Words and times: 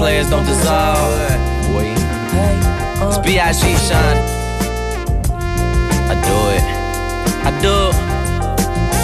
players 0.00 0.30
don't 0.30 0.46
dissolve. 0.46 1.28
Boy, 1.68 1.92
uh. 1.92 3.08
it's 3.12 3.18
B.I.G. 3.18 3.60
Sean. 3.84 4.16
I 6.08 6.16
do 6.24 6.36
it. 6.56 6.64
I 7.44 7.50
do. 7.60 7.76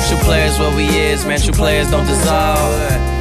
True 0.09 0.21
players 0.25 0.59
what 0.59 0.75
we 0.75 0.89
is, 0.89 1.27
man. 1.27 1.39
True 1.39 1.53
players 1.53 1.91
don't 1.91 2.07
dissolve. 2.07 2.73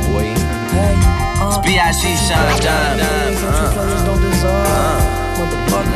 Boy, 0.08 0.32
uh. 0.32 1.52
it's 1.52 1.60
B.I.G. 1.68 2.16
Sean 2.16 2.48
John. 2.64 2.96
Uh. 3.04 3.36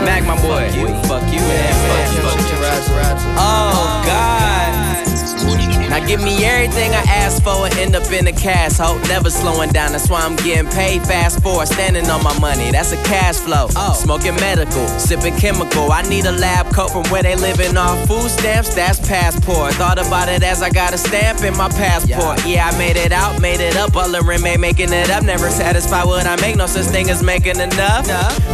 Mac, 0.04 0.24
my 0.28 0.36
boy. 0.36 0.68
Fuck 1.08 1.32
you, 1.32 1.40
man. 1.40 1.74
Fuck 2.20 2.44
you. 2.44 2.60
Oh, 3.40 4.04
God. 4.06 4.89
Now 6.00 6.08
give 6.08 6.22
me 6.22 6.46
everything 6.46 6.92
I 6.92 7.02
ask 7.02 7.44
for 7.44 7.66
and 7.66 7.76
end 7.76 7.94
up 7.94 8.10
in 8.10 8.26
a 8.26 8.32
cash 8.32 8.78
hope. 8.78 9.02
Never 9.10 9.30
slowing 9.30 9.70
down, 9.72 9.92
that's 9.92 10.10
why 10.10 10.22
I'm 10.22 10.38
getting 10.38 10.72
paid 10.72 11.02
fast 11.04 11.44
for 11.44 11.66
standing 11.66 12.10
on 12.10 12.24
my 12.24 12.38
money. 12.40 12.72
That's 12.72 12.94
a 12.94 13.04
cash 13.04 13.36
flow. 13.36 13.68
Oh. 13.76 13.94
Smoking 14.00 14.36
medical, 14.36 14.88
sipping 14.98 15.36
chemical. 15.36 15.92
I 15.92 16.04
need 16.04 16.26
a 16.26 16.32
lab 16.32 16.74
coat 16.74 16.92
from 16.92 17.04
where 17.12 17.22
they 17.22 17.36
living 17.36 17.76
off 17.76 18.08
food 18.08 18.30
stamps. 18.30 18.74
That's 18.74 19.06
passport. 19.06 19.74
Thought 19.74 20.00
about 20.00 20.30
it 20.30 20.42
as 20.42 20.62
I 20.62 20.70
got 20.70 20.94
a 20.94 20.98
stamp 20.98 21.44
in 21.44 21.58
my 21.58 21.68
passport. 21.68 22.48
Yeah, 22.48 22.70
I 22.70 22.78
made 22.78 22.96
it 22.96 23.12
out, 23.12 23.42
made 23.42 23.60
it 23.60 23.76
up. 23.76 23.94
All 23.98 24.10
the 24.10 24.22
remain 24.22 24.62
making 24.62 24.94
it 24.94 25.10
up. 25.10 25.24
Never 25.24 25.50
satisfied 25.50 26.06
what 26.06 26.26
I 26.26 26.40
make. 26.40 26.56
No 26.56 26.68
such 26.68 26.86
thing 26.86 27.10
as 27.10 27.22
making 27.22 27.60
enough. 27.60 28.08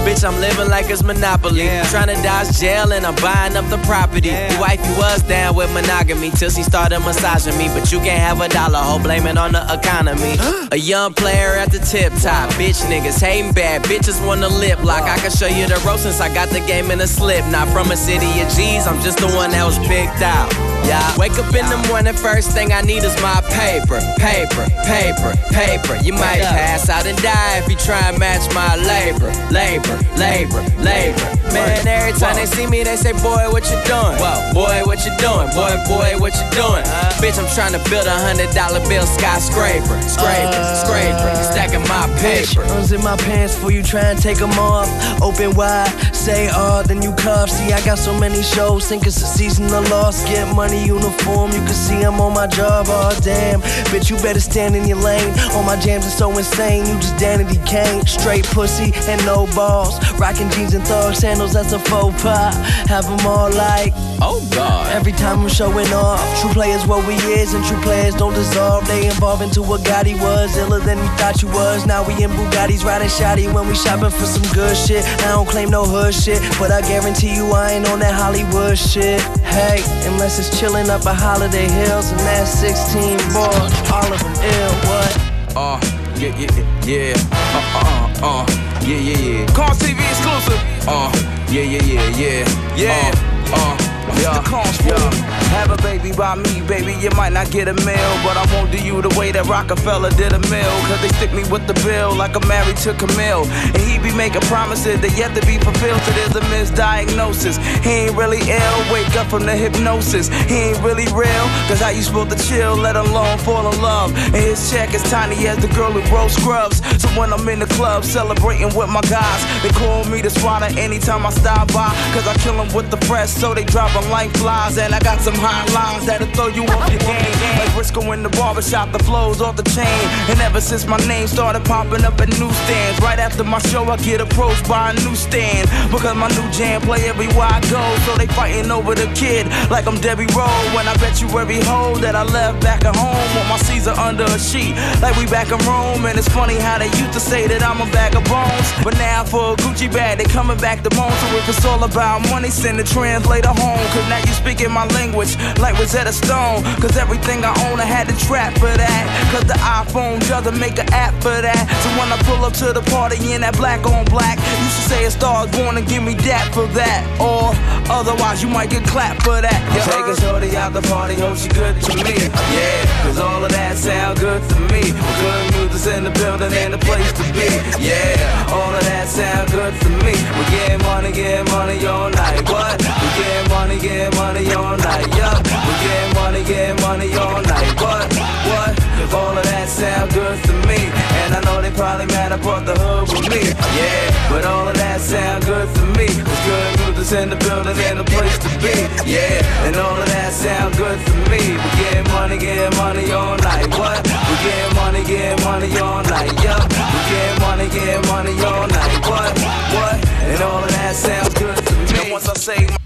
Bitch, 0.04 0.28
I'm 0.28 0.40
living 0.42 0.70
like 0.70 0.90
it's 0.90 1.04
Monopoly. 1.04 1.68
Trying 1.92 2.08
to 2.08 2.20
dodge 2.24 2.58
jail 2.58 2.92
and 2.92 3.06
I'm 3.06 3.16
buying 3.18 3.56
up 3.56 3.70
the 3.70 3.78
property. 3.86 4.32
The 4.32 4.58
wifey 4.60 4.90
was 4.98 5.22
down 5.22 5.56
with 5.56 5.72
monogamy 5.76 6.32
till 6.32 6.50
she 6.50 6.64
started 6.64 7.02
massaging 7.02 7.35
me. 7.58 7.68
But 7.68 7.92
you 7.92 8.00
can't 8.00 8.22
have 8.22 8.40
a 8.40 8.48
dollar, 8.48 8.80
hoe, 8.80 9.00
blame 9.00 9.28
it 9.28 9.38
on 9.38 9.52
the 9.52 9.64
economy. 9.74 10.38
a 10.72 10.78
young 10.78 11.14
player 11.14 11.56
at 11.56 11.72
the 11.72 11.80
tip 11.80 12.14
top. 12.22 12.50
Bitch 12.52 12.82
niggas 12.86 13.22
hating 13.22 13.52
bad, 13.52 13.84
bitches 13.84 14.26
want 14.26 14.42
to 14.42 14.48
lip 14.48 14.82
lock. 14.84 15.04
I 15.04 15.18
can 15.18 15.32
show 15.32 15.48
you 15.48 15.68
the 15.68 15.82
road 15.86 16.00
since 16.00 16.22
I 16.22 16.34
got 16.34 16.50
the 16.50 16.62
game 16.62 16.92
in 16.92 17.02
a 17.02 17.08
slip. 17.08 17.46
Not 17.48 17.68
from 17.70 17.92
a 17.92 17.98
city 17.98 18.40
of 18.42 18.50
G's, 18.50 18.88
I'm 18.88 19.02
just 19.02 19.20
the 19.20 19.28
one 19.28 19.52
that 19.52 19.66
was 19.66 19.78
picked 19.80 20.22
out. 20.22 20.75
Yeah. 20.86 21.18
Wake 21.18 21.34
up 21.34 21.50
in 21.56 21.66
the 21.66 21.82
morning, 21.90 22.14
first 22.14 22.52
thing 22.52 22.72
I 22.72 22.82
need 22.82 23.04
is 23.04 23.16
my 23.22 23.42
paper, 23.50 24.00
paper, 24.22 24.70
paper, 24.86 25.34
paper. 25.50 25.96
You 26.06 26.14
might 26.14 26.42
pass 26.46 26.90
out 26.90 27.06
and 27.08 27.18
die 27.22 27.58
if 27.58 27.70
you 27.70 27.76
try 27.76 28.10
and 28.10 28.20
match 28.20 28.46
my 28.54 28.76
labor, 28.78 29.34
labor, 29.50 29.98
labor, 30.18 30.62
labor. 30.86 31.26
Man, 31.50 31.88
every 31.88 32.14
time 32.20 32.36
they 32.36 32.46
see 32.46 32.68
me, 32.68 32.84
they 32.84 32.96
say, 32.98 33.14
Boy, 33.14 33.50
what 33.50 33.66
you 33.66 33.80
doing? 33.90 34.18
Whoa, 34.22 34.54
Boy, 34.54 34.84
what 34.86 35.02
you 35.06 35.14
doing? 35.18 35.50
Boy, 35.58 35.74
boy, 35.90 36.20
what 36.22 36.36
you 36.38 36.46
doing? 36.54 36.84
Bitch, 37.18 37.40
I'm 37.42 37.50
trying 37.56 37.74
to 37.74 37.82
build 37.90 38.06
a 38.06 38.18
hundred 38.22 38.54
dollar 38.54 38.80
bill 38.88 39.08
skyscraper, 39.08 39.98
scraper, 40.06 40.62
scraper, 40.86 41.32
stacking 41.50 41.86
my 41.90 42.06
paper. 42.22 42.62
Guns 42.68 42.92
in 42.92 43.02
my 43.02 43.18
pants 43.26 43.56
before 43.56 43.72
you 43.72 43.82
try 43.82 44.12
and 44.14 44.22
take 44.22 44.38
them 44.38 44.54
off. 44.60 44.90
Open 45.22 45.56
wide, 45.56 45.90
say 46.14 46.50
uh, 46.52 46.84
then 46.84 47.02
you 47.02 47.14
cuff. 47.16 47.50
See, 47.50 47.72
I 47.74 47.84
got 47.86 47.98
so 47.98 48.14
many 48.20 48.44
shows, 48.44 48.88
think 48.88 49.08
it's 49.08 49.22
a 49.22 49.26
season 49.26 49.66
of 49.74 49.90
loss. 49.90 50.24
Get 50.26 50.54
money 50.54 50.75
uniform, 50.84 51.52
you 51.52 51.60
can 51.60 51.74
see 51.74 52.02
I'm 52.02 52.20
on 52.20 52.34
my 52.34 52.48
job. 52.48 52.88
Oh, 52.90 53.18
damn. 53.22 53.62
Bitch, 53.92 54.10
you 54.10 54.18
better 54.18 54.40
stand 54.40 54.76
in 54.76 54.88
your 54.88 54.98
lane. 54.98 55.34
All 55.52 55.64
my 55.64 55.76
jams 55.78 56.06
are 56.06 56.10
so 56.10 56.30
insane, 56.38 56.86
you 56.86 56.96
just 56.96 57.16
Danity 57.16 57.64
Kane. 57.66 58.06
Straight 58.06 58.46
pussy 58.46 58.92
and 59.10 59.24
no 59.26 59.48
balls. 59.56 60.00
Rocking 60.20 60.50
jeans 60.52 60.74
and 60.74 60.86
thug 60.86 61.16
sandals, 61.16 61.54
that's 61.54 61.72
a 61.74 61.80
faux 61.80 62.22
pas. 62.22 62.56
Have 62.88 63.06
them 63.06 63.26
all 63.26 63.52
like, 63.52 63.94
oh 64.22 64.46
God. 64.54 64.92
Every 64.94 65.12
time 65.12 65.42
I'm 65.42 65.50
showing 65.50 65.92
off, 65.94 66.20
true 66.42 66.52
players 66.52 66.86
what 66.86 67.06
we 67.08 67.16
is, 67.16 67.54
and 67.54 67.64
true 67.66 67.82
players 67.82 68.16
don't 68.16 68.34
dissolve. 68.34 68.88
They 68.88 69.08
evolve 69.08 69.42
into 69.42 69.62
what 69.62 69.82
Gotti 69.82 70.20
was, 70.20 70.56
iller 70.58 70.80
than 70.80 70.98
you 70.98 71.10
thought 71.18 71.42
you 71.42 71.48
was. 71.50 71.86
Now 71.86 72.08
we 72.08 72.14
in 72.24 72.32
Bugattis 72.32 72.84
riding 72.84 73.10
shoddy 73.10 73.48
when 73.48 73.68
we 73.68 73.76
shopping 73.76 74.10
for 74.10 74.26
some 74.26 74.46
good 74.54 74.76
shit. 74.76 75.04
I 75.24 75.32
don't 75.34 75.48
claim 75.48 75.70
no 75.70 75.84
hood 75.86 76.14
shit, 76.14 76.42
but 76.60 76.72
I 76.72 76.82
guarantee 76.82 77.36
you 77.36 77.52
I 77.52 77.72
ain't 77.72 77.88
on 77.90 78.00
that 78.00 78.14
Hollywood 78.14 78.78
shit. 78.78 79.22
Hey, 79.44 79.84
unless 80.08 80.40
it's 80.40 80.60
chillin' 80.66 80.90
up 80.90 81.06
at 81.06 81.16
Holiday 81.16 81.70
Hills 81.70 82.12
and 82.12 82.20
that's 82.22 82.50
16 82.60 83.18
boys, 83.34 83.74
all 83.92 84.10
of 84.12 84.20
them 84.20 84.34
ill. 84.34 84.74
What? 84.90 85.14
Uh, 85.56 85.80
yeah, 86.18 86.34
yeah, 86.42 86.50
yeah, 86.86 87.14
uh, 87.32 87.78
uh, 87.78 88.42
uh, 88.42 88.46
yeah, 88.82 88.98
yeah, 88.98 89.18
yeah. 89.18 89.46
Call 89.54 89.70
TV 89.78 90.00
exclusive. 90.10 90.62
Uh, 90.88 91.12
yeah, 91.50 91.62
yeah, 91.62 91.84
yeah, 91.84 92.18
yeah, 92.18 92.76
Yeah. 92.76 93.12
uh, 93.54 93.78
uh, 93.78 93.95
yeah, 94.22 94.40
the 94.40 94.44
for 94.50 94.66
yeah. 94.88 95.36
Have 95.56 95.72
a 95.72 95.78
baby 95.82 96.12
by 96.12 96.36
me, 96.36 96.62
baby, 96.68 96.94
you 97.00 97.10
might 97.12 97.32
not 97.32 97.50
get 97.52 97.68
a 97.68 97.74
meal, 97.74 98.12
but 98.26 98.36
I 98.36 98.46
won't 98.54 98.72
do 98.72 98.78
you 98.78 99.02
the 99.02 99.14
way 99.18 99.32
that 99.32 99.46
Rockefeller 99.46 100.10
did 100.12 100.34
a 100.34 100.40
mill. 100.52 100.76
Cause 100.88 101.02
they 101.02 101.10
stick 101.16 101.32
me 101.34 101.44
with 101.50 101.66
the 101.68 101.74
bill 101.86 102.16
like 102.16 102.36
I'm 102.36 102.48
married 102.48 102.78
to 102.84 102.94
Camille. 102.94 103.46
And 103.48 103.78
he 103.78 104.00
be 104.00 104.12
making 104.16 104.42
promises 104.52 105.00
that 105.02 105.16
yet 105.18 105.34
to 105.36 105.42
be 105.46 105.58
fulfilled, 105.58 106.02
so 106.02 106.12
there's 106.12 106.36
a 106.36 106.44
misdiagnosis. 106.52 107.56
He 107.84 108.08
ain't 108.08 108.18
really 108.18 108.44
ill, 108.44 108.78
wake 108.92 109.16
up 109.16 109.28
from 109.28 109.46
the 109.46 109.56
hypnosis. 109.56 110.28
He 110.50 110.72
ain't 110.72 110.82
really 110.84 111.08
real, 111.14 111.46
cause 111.68 111.80
how 111.80 111.90
you 111.90 112.02
supposed 112.02 112.36
to 112.36 112.40
chill, 112.48 112.76
let 112.76 112.96
alone 112.96 113.38
fall 113.40 113.72
in 113.72 113.82
love. 113.82 114.12
And 114.36 114.44
his 114.44 114.60
check 114.72 114.94
is 114.94 115.04
tiny 115.10 115.48
as 115.48 115.58
the 115.60 115.72
girl 115.74 115.92
who 115.92 116.04
grows 116.10 116.34
scrubs. 116.36 116.82
So 117.02 117.08
when 117.20 117.32
I'm 117.32 117.48
in 117.48 117.60
the 117.60 117.72
club 117.78 118.04
celebrating 118.04 118.76
with 118.76 118.90
my 118.90 119.02
guys, 119.08 119.42
they 119.64 119.70
call 119.70 120.04
me 120.06 120.22
the 120.22 120.30
swatter 120.30 120.72
anytime 120.78 121.26
I 121.26 121.32
stop 121.32 121.72
by. 121.72 121.94
Cause 122.14 122.28
I 122.28 122.36
kill 122.44 122.58
them 122.58 122.74
with 122.74 122.92
the 122.92 122.98
press, 123.08 123.32
so 123.32 123.54
they 123.54 123.64
dropping 123.64 124.05
like 124.10 124.32
flies. 124.38 124.78
And 124.78 124.94
I 124.94 125.00
got 125.00 125.20
some 125.22 125.36
high 125.36 125.66
lines 125.74 126.06
that'll 126.06 126.28
throw 126.28 126.48
you 126.48 126.64
off 126.64 126.90
your 126.90 127.00
game. 127.00 127.36
Like 127.60 127.74
Briscoe 127.74 128.12
in 128.12 128.24
the 128.24 128.30
barbershop, 128.30 128.92
the 128.92 129.00
flows 129.00 129.42
off 129.42 129.56
the 129.56 129.64
chain. 129.64 130.04
And 130.30 130.40
ever 130.42 130.62
since 130.62 130.86
my 130.86 130.98
name 131.08 131.28
started 131.28 131.64
popping 131.66 132.04
up 132.04 132.20
at 132.22 132.30
newsstands, 132.40 133.00
right 133.02 133.20
after 133.20 133.44
my 133.44 133.60
show, 133.60 133.84
I 133.86 133.98
get 133.98 134.22
approached 134.22 134.68
by 134.68 134.92
a 134.92 134.94
newsstand. 135.06 135.70
Because 135.92 136.16
my 136.16 136.30
new 136.30 136.48
jam 136.52 136.82
play 136.82 137.08
everywhere 137.10 137.50
I 137.50 137.62
go. 137.72 137.84
So 138.06 138.16
they 138.18 138.28
fighting 138.28 138.72
over 138.72 138.96
the 138.96 139.08
kid 139.16 139.48
like 139.70 139.88
I'm 139.88 140.00
Debbie 140.00 140.28
Rowe. 140.36 140.66
When 140.76 140.88
I 140.88 140.96
bet 140.98 141.22
you 141.22 141.28
every 141.38 141.62
hoe 141.62 141.96
that 142.00 142.16
I 142.16 142.24
left 142.24 142.62
back 142.62 142.86
at 142.86 142.96
home 142.96 143.28
with 143.36 143.48
my 143.50 143.58
Caesar 143.58 143.92
under 143.92 144.26
a 144.26 144.40
sheet. 144.40 144.76
Like 145.02 145.16
we 145.18 145.26
back 145.28 145.52
in 145.52 145.60
Rome. 145.66 146.06
And 146.06 146.18
it's 146.18 146.30
funny 146.30 146.56
how 146.56 146.78
they 146.78 146.92
used 147.02 147.14
to 147.14 147.20
say 147.20 147.48
that 147.48 147.64
I'm 147.64 147.82
a 147.82 147.90
bag 147.92 148.16
of 148.16 148.24
bones. 148.26 148.68
But 148.84 148.98
now 148.98 149.24
for 149.24 149.54
a 149.54 149.56
Gucci 149.56 149.92
bag, 149.92 150.18
they 150.18 150.26
coming 150.26 150.58
back 150.58 150.84
to 150.84 150.96
moan. 150.96 151.12
So 151.12 151.28
if 151.38 151.50
it's 151.50 151.66
all 151.66 151.84
about 151.84 152.22
money, 152.30 152.50
send 152.50 152.80
the 152.80 152.84
translator 152.84 153.50
home. 153.50 153.95
Cause 153.96 154.10
now 154.10 154.20
you 154.20 154.34
speaking 154.36 154.72
my 154.72 154.86
language 154.92 155.40
like 155.58 155.80
Rosetta 155.80 156.12
Stone. 156.12 156.64
Cause 156.84 156.98
everything 156.98 157.46
I 157.46 157.56
own, 157.72 157.80
I 157.80 157.88
had 157.88 158.10
to 158.12 158.16
trap 158.28 158.52
for 158.60 158.68
that. 158.68 159.04
Cause 159.32 159.48
the 159.48 159.56
iPhone 159.56 160.20
doesn't 160.28 160.60
make 160.60 160.78
an 160.78 160.92
app 160.92 161.16
for 161.24 161.32
that. 161.32 161.64
So 161.80 161.88
when 161.96 162.12
I 162.12 162.20
pull 162.28 162.44
up 162.44 162.52
to 162.60 162.74
the 162.76 162.84
party 162.92 163.16
in 163.32 163.40
that 163.48 163.56
black 163.56 163.88
on 163.88 164.04
black, 164.12 164.36
you 164.36 164.68
should 164.68 164.90
say 164.92 165.06
a 165.06 165.12
star's 165.12 165.50
born 165.56 165.78
and 165.78 165.88
give 165.88 166.04
me 166.04 166.14
that 166.28 166.52
for 166.54 166.68
that. 166.76 167.08
Or 167.24 167.56
otherwise, 167.88 168.44
you 168.44 168.50
might 168.50 168.70
get 168.70 168.84
clapped 168.84 169.24
for 169.24 169.40
that. 169.40 169.60
You 169.72 169.80
Take 169.88 170.12
a 170.12 170.20
shorty 170.20 170.58
out 170.58 170.74
the 170.74 170.84
party, 170.92 171.16
hope 171.16 171.38
she 171.38 171.48
good 171.48 171.80
to 171.80 171.96
me. 171.96 172.28
Yeah, 172.52 173.08
cause 173.08 173.20
all 173.20 173.44
of 173.44 173.52
that 173.52 173.78
sound 173.78 174.20
good 174.20 174.44
to 174.44 174.60
me. 174.76 174.92
We're 174.92 175.20
good 175.24 175.56
music's 175.56 175.88
in 175.88 176.04
the 176.04 176.12
building 176.12 176.52
and 176.52 176.74
the 176.74 176.82
place 176.84 177.12
to 177.16 177.24
be. 177.32 177.48
Yeah, 177.80 178.52
all 178.52 178.76
of 178.76 178.84
that 178.92 179.08
sound 179.08 179.52
good 179.56 179.72
to 179.72 179.90
me. 180.04 180.14
We 180.20 180.44
get 180.52 180.84
money, 180.84 181.12
get 181.12 181.48
money 181.48 181.80
all 181.88 182.10
night. 182.10 182.44
What? 182.52 182.76
We 182.82 183.08
get 183.24 183.50
money, 183.50 183.78
get 183.86 184.16
money 184.16 184.46
all 184.54 184.78
night. 184.78 185.08
Yup. 185.16 185.42
We 185.46 185.74
get 185.86 186.06
money, 186.16 186.44
get 186.44 186.82
money 186.82 187.10
all 187.16 187.42
night. 187.42 187.74
What? 187.82 188.06
What? 188.50 188.74
All 189.14 189.38
of 189.38 189.46
that 189.46 189.70
sound 189.70 190.12
good 190.14 190.38
to 190.44 190.54
me. 190.68 190.80
And 191.22 191.36
I 191.38 191.40
know 191.46 191.62
they 191.62 191.72
probably 191.72 192.08
mad 192.08 192.32
I 192.32 192.38
brought 192.38 192.66
the 192.66 192.74
hood 192.74 193.08
with 193.14 193.30
me. 193.30 193.42
Yeah, 193.78 194.30
but 194.30 194.44
all 194.46 194.68
of 194.68 194.76
that 194.76 195.00
sound 195.00 195.46
good 195.46 195.70
to 195.76 195.84
me. 195.98 196.08
It's 196.10 196.42
good 196.46 196.86
music's 197.06 197.12
in 197.14 197.30
the 197.30 197.38
building 197.38 197.78
and 197.86 198.00
the 198.00 198.04
place 198.04 198.38
to 198.40 198.50
be. 198.60 198.76
Yeah, 199.06 199.66
and 199.66 199.76
all 199.78 199.98
of 200.02 200.10
that 200.10 200.34
sound 200.34 200.76
good 200.78 200.98
to 201.06 201.14
me. 201.30 201.42
We 201.54 201.70
get 201.78 202.02
money, 202.10 202.38
get 202.38 202.76
money 202.78 203.12
all 203.12 203.38
night. 203.38 203.70
What? 203.78 204.02
We 204.02 204.36
get 204.42 204.76
money, 204.76 205.04
get 205.04 205.44
money 205.44 205.70
all 205.78 206.02
night. 206.04 206.34
Yup. 206.44 206.66
We 206.66 207.00
get 207.14 207.34
money, 207.42 207.68
get 207.70 208.02
money 208.08 208.34
all 208.42 208.68
night. 208.68 208.98
What? 209.06 209.32
What? 209.78 209.98
And 210.26 210.42
all 210.42 210.64
of 210.64 210.72
that 210.72 210.96
sounds 210.96 211.34
good 211.36 211.58
to 211.58 211.74
me. 211.94 212.02
And 212.02 212.12
once 212.12 212.28
I 212.28 212.34
say 212.34 212.85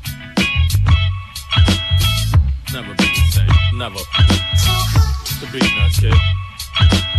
Never 2.71 2.93
be 2.93 3.09
the 3.09 3.31
same. 3.31 3.77
Never. 3.79 3.97
The 5.41 5.49
beat 5.51 5.65
nuts, 5.75 5.99
kid. 5.99 6.13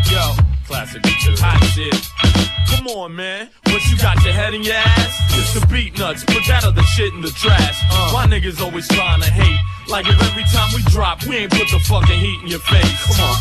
Yo, 0.06 0.34
classic 0.66 1.02
material. 1.02 1.40
Hot 1.42 1.58
shit. 1.74 1.98
Come 2.70 2.86
on, 2.86 3.16
man. 3.16 3.50
What 3.66 3.82
you 3.90 3.98
got 3.98 4.22
your 4.22 4.32
head 4.32 4.54
in 4.54 4.62
your 4.62 4.76
ass? 4.76 5.18
It's 5.34 5.54
the 5.54 5.66
Beatnuts. 5.66 6.24
Put 6.26 6.46
that 6.46 6.62
other 6.64 6.82
shit 6.82 7.12
in 7.14 7.20
the 7.20 7.30
trash. 7.30 7.82
Uh. 7.90 8.10
My 8.12 8.26
niggas 8.26 8.60
always 8.62 8.86
trying 8.86 9.22
to 9.22 9.30
hate. 9.30 9.58
Like 9.88 10.06
if 10.06 10.22
every 10.22 10.44
time 10.54 10.70
we 10.72 10.82
drop, 10.90 11.26
we 11.26 11.38
ain't 11.38 11.50
put 11.50 11.66
the 11.70 11.80
fucking 11.80 12.20
heat 12.20 12.38
in 12.42 12.48
your 12.48 12.60
face. 12.60 13.06
Come 13.06 13.26
on. 13.26 13.36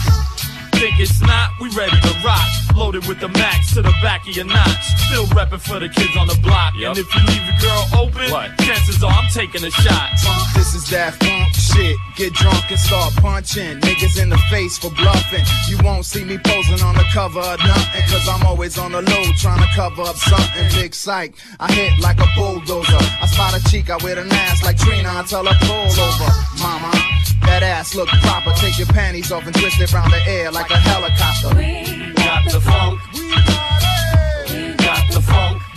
Think 0.80 0.98
it's 0.98 1.20
not, 1.20 1.52
we 1.60 1.68
ready 1.76 2.00
to 2.00 2.14
rock. 2.24 2.48
Loaded 2.74 3.06
with 3.06 3.20
the 3.20 3.28
max 3.28 3.74
to 3.74 3.82
the 3.82 3.94
back 4.02 4.24
of 4.28 4.34
your 4.36 4.46
notch. 4.46 4.86
Still 5.08 5.26
reppin' 5.36 5.60
for 5.60 5.78
the 5.80 5.90
kids 5.90 6.16
on 6.16 6.28
the 6.28 6.40
block. 6.42 6.74
Yep. 6.78 6.96
And 6.96 6.98
if 6.98 7.08
you 7.14 7.22
leave 7.28 7.44
your 7.44 7.60
girl 7.60 7.84
open, 8.00 8.32
what? 8.32 8.58
chances 8.60 9.04
are 9.04 9.12
I'm 9.12 9.28
taking 9.30 9.64
a 9.66 9.72
shot. 9.72 10.16
This 10.56 10.74
is 10.74 10.88
that 10.96 11.20
funk 11.20 11.52
shit. 11.54 11.98
Get 12.16 12.32
drunk 12.34 12.72
and 12.72 12.80
start 12.80 13.14
punching. 13.16 13.82
Niggas 13.82 14.22
in 14.22 14.30
the 14.30 14.40
face 14.50 14.78
for 14.78 14.92
bluffing. 14.92 15.44
You 15.68 15.78
won't 15.84 16.06
see 16.06 16.24
me 16.24 16.38
posing 16.38 16.82
on 16.82 16.96
the 16.96 17.06
cover 17.12 17.42
of 17.42 17.60
nothing. 17.60 18.04
Cause 18.08 18.26
I'm 18.30 18.46
always 18.48 18.78
on 18.78 18.94
the 18.94 19.02
low 19.02 19.26
trying 19.36 19.60
to 19.60 19.70
cover 19.76 20.04
up 20.04 20.16
something. 20.16 20.64
Big 20.80 20.96
psych. 20.96 21.36
I 21.60 21.72
hit 21.74 22.00
like 22.00 22.20
a 22.22 22.28
bulldozer. 22.38 23.04
I 23.20 23.28
spot 23.28 23.60
a 23.60 23.62
cheek, 23.70 23.90
I 23.90 23.98
wear 23.98 24.18
an 24.18 24.32
ass 24.32 24.64
like 24.64 24.78
Trina. 24.78 25.10
I 25.12 25.24
tell 25.28 25.44
her 25.44 25.58
pull 25.60 25.92
over. 26.00 26.32
Mama. 26.64 27.19
That 27.42 27.64
ass 27.64 27.96
look 27.96 28.10
proper. 28.10 28.52
Take 28.58 28.78
your 28.78 28.88
panties 28.88 29.32
off 29.32 29.46
and 29.46 29.56
twist 29.56 29.80
it 29.80 29.94
around 29.94 30.12
the 30.12 30.22
air 30.28 30.52
like 30.52 30.70
a 30.72 30.78
helicopter. 30.78 31.56
We 31.56 32.14
got 32.14 32.44
the 32.52 32.60
funk. 32.62 33.00
We 33.14 33.30
got 33.32 33.84
it. 33.84 34.52
We 34.52 34.86
got 34.86 35.12
the 35.12 35.22
funk. 35.22 35.69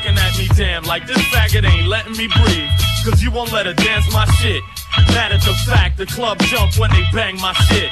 Looking 0.00 0.18
at 0.18 0.38
me 0.38 0.48
damn 0.56 0.84
like 0.84 1.06
this 1.06 1.18
faggot 1.28 1.68
ain't 1.68 1.86
letting 1.86 2.12
me 2.12 2.28
breathe. 2.28 2.70
Cause 3.04 3.22
you 3.22 3.30
won't 3.30 3.52
let 3.52 3.66
her 3.66 3.74
dance 3.74 4.10
my 4.12 4.24
shit. 4.36 4.62
Mad 5.08 5.32
at 5.32 5.40
the 5.42 5.54
fact 5.66 5.98
the 5.98 6.06
club 6.06 6.38
jump 6.38 6.78
when 6.78 6.90
they 6.90 7.02
bang 7.12 7.36
my 7.40 7.52
shit. 7.52 7.90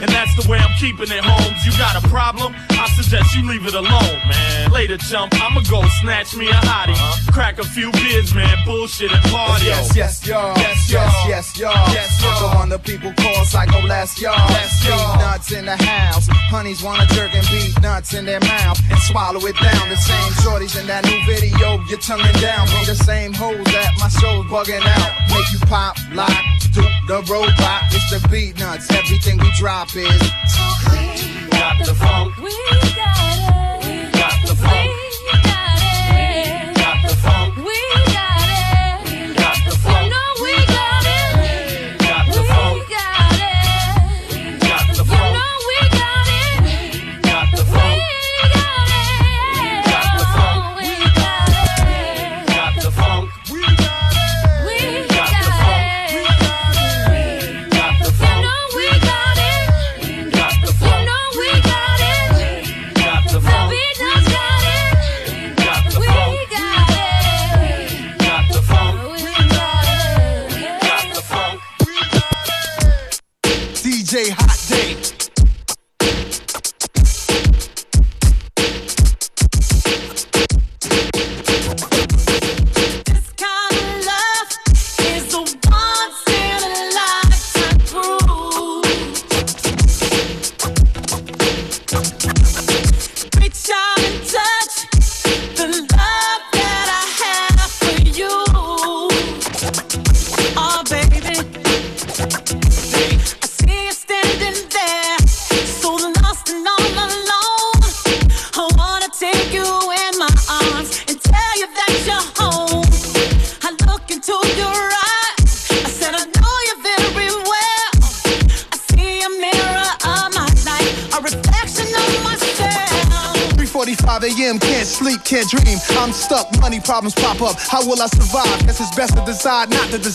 And 0.00 0.10
that's 0.10 0.34
the 0.36 0.48
way 0.48 0.58
I'm 0.58 0.74
keeping 0.78 1.08
it, 1.10 1.24
Holmes. 1.24 1.64
You 1.64 1.72
got 1.78 1.96
a 1.96 2.06
problem? 2.08 2.54
I 2.70 2.86
suggest 3.00 3.34
you 3.34 3.48
leave 3.48 3.64
it 3.66 3.74
alone, 3.74 4.20
man. 4.28 4.70
Later, 4.70 4.98
chump, 4.98 5.32
I'ma 5.40 5.62
go 5.70 5.82
snatch 6.02 6.36
me 6.36 6.48
a 6.48 6.60
hottie. 6.68 6.92
Uh-huh. 6.92 7.32
Crack 7.32 7.58
a 7.58 7.64
few 7.64 7.90
beers, 7.92 8.34
man. 8.34 8.56
Bullshit 8.66 9.10
and 9.10 9.22
party. 9.32 9.66
Yes, 9.66 9.96
yes, 9.96 10.26
y'all. 10.26 10.56
Yes, 10.58 10.90
yes, 10.90 11.14
yes, 11.28 11.58
y'all. 11.58 11.92
Yes, 11.92 12.22
y'all. 12.22 12.50
The 12.50 12.56
one 12.56 12.68
the 12.68 12.78
people 12.78 13.12
call 13.16 13.44
Psycho 13.46 13.80
Blast, 13.82 14.20
y'all. 14.20 14.36
Yes, 14.50 14.84
y'all. 14.86 15.16
nuts 15.18 15.52
in 15.52 15.64
the 15.64 15.76
house. 15.76 16.28
Honeys 16.52 16.82
wanna 16.82 17.06
jerk 17.06 17.34
and 17.34 17.46
beat 17.48 17.80
nuts 17.80 18.12
in 18.12 18.26
their 18.26 18.40
mouth 18.40 18.78
and 18.90 18.98
swallow 19.00 19.40
it 19.46 19.56
down. 19.56 19.88
The 19.88 19.96
same 19.96 20.32
shorties 20.44 20.78
in 20.78 20.86
that 20.88 21.04
new 21.04 21.20
video, 21.24 21.80
you're 21.88 21.98
tonguing 21.98 22.36
down. 22.40 22.66
Be 22.66 22.84
the 22.84 22.96
same 22.96 23.32
hoes 23.32 23.64
that 23.72 23.92
my 23.98 24.08
show's 24.08 24.44
bugging 24.46 24.84
out. 24.84 25.10
Make 25.30 25.50
you 25.52 25.58
pop, 25.66 25.96
lock, 26.12 26.32
do 26.72 26.82
the 27.08 27.22
robot. 27.32 27.82
It's 27.92 28.10
the 28.10 28.20
Beatnuts. 28.28 28.92
Everything 28.92 29.38
we 29.38 29.50
drop 29.56 29.85
We 29.94 30.02
got 30.02 31.78
the 31.78 31.94
funk. 31.94 32.36
We 32.38 32.50
got 32.96 33.35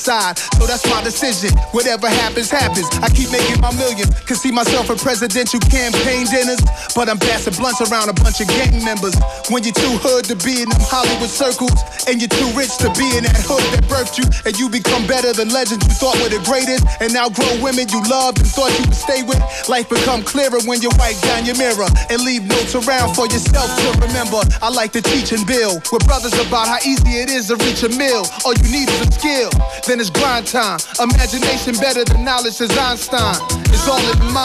decide. 0.01 0.39
So 0.57 0.65
that's 0.65 0.85
my 0.89 1.03
decision. 1.03 1.53
Whatever 1.71 2.09
happens, 2.09 2.49
happens. 2.49 2.89
I 3.05 3.09
keep 3.09 3.29
making 3.31 3.61
my 3.61 3.71
millions. 3.77 4.09
See 4.51 4.55
myself 4.55 4.89
in 4.89 4.97
presidential 4.97 5.61
campaign 5.71 6.27
dinners. 6.27 6.59
But 6.91 7.07
I'm 7.07 7.15
passing 7.15 7.55
blunts 7.55 7.79
around 7.87 8.11
a 8.11 8.13
bunch 8.19 8.43
of 8.43 8.51
gang 8.51 8.83
members. 8.83 9.15
When 9.47 9.63
you're 9.63 9.71
too 9.71 9.95
hood 10.03 10.27
to 10.27 10.35
be 10.43 10.59
in 10.59 10.67
them 10.67 10.83
Hollywood 10.91 11.31
circles, 11.31 11.79
and 12.03 12.19
you're 12.19 12.27
too 12.27 12.51
rich 12.51 12.75
to 12.83 12.91
be 12.99 13.15
in 13.15 13.23
that 13.23 13.39
hood 13.47 13.63
that 13.71 13.87
birthed 13.87 14.19
you, 14.19 14.27
and 14.43 14.51
you 14.59 14.67
become 14.67 15.07
better 15.07 15.31
than 15.31 15.55
legends 15.55 15.87
you 15.87 15.95
thought 15.95 16.19
were 16.19 16.27
the 16.27 16.43
greatest, 16.43 16.83
and 16.99 17.15
now 17.15 17.31
grown 17.31 17.63
women 17.63 17.87
you 17.87 18.03
loved 18.11 18.43
and 18.43 18.49
thought 18.51 18.75
you 18.75 18.83
would 18.91 18.99
stay 18.99 19.23
with. 19.23 19.39
Life 19.71 19.87
become 19.87 20.19
clearer 20.19 20.59
when 20.67 20.83
you 20.83 20.91
wipe 20.99 21.15
down 21.23 21.47
your 21.47 21.55
mirror 21.55 21.87
and 22.11 22.19
leave 22.19 22.43
notes 22.43 22.75
around 22.75 23.15
for 23.15 23.31
yourself 23.31 23.71
to 23.71 24.03
remember. 24.03 24.43
I 24.59 24.67
like 24.67 24.91
to 24.99 25.01
teach 25.01 25.31
and 25.31 25.47
build 25.47 25.87
with 25.95 26.03
brothers 26.03 26.35
about 26.43 26.67
how 26.67 26.83
easy 26.83 27.23
it 27.23 27.31
is 27.31 27.47
to 27.47 27.55
reach 27.63 27.87
a 27.87 27.91
mill. 27.95 28.27
All 28.43 28.51
you 28.51 28.67
need 28.67 28.91
is 28.91 28.99
a 28.99 29.11
skill, 29.15 29.51
then 29.87 30.03
it's 30.03 30.11
grind 30.11 30.43
time. 30.51 30.83
Imagination 30.99 31.79
better 31.79 32.03
than 32.03 32.27
knowledge, 32.27 32.59
says 32.59 32.75
Einstein. 32.75 33.39
It's 33.71 33.87
all 33.87 34.03
in 34.11 34.19
mind, 34.33 34.40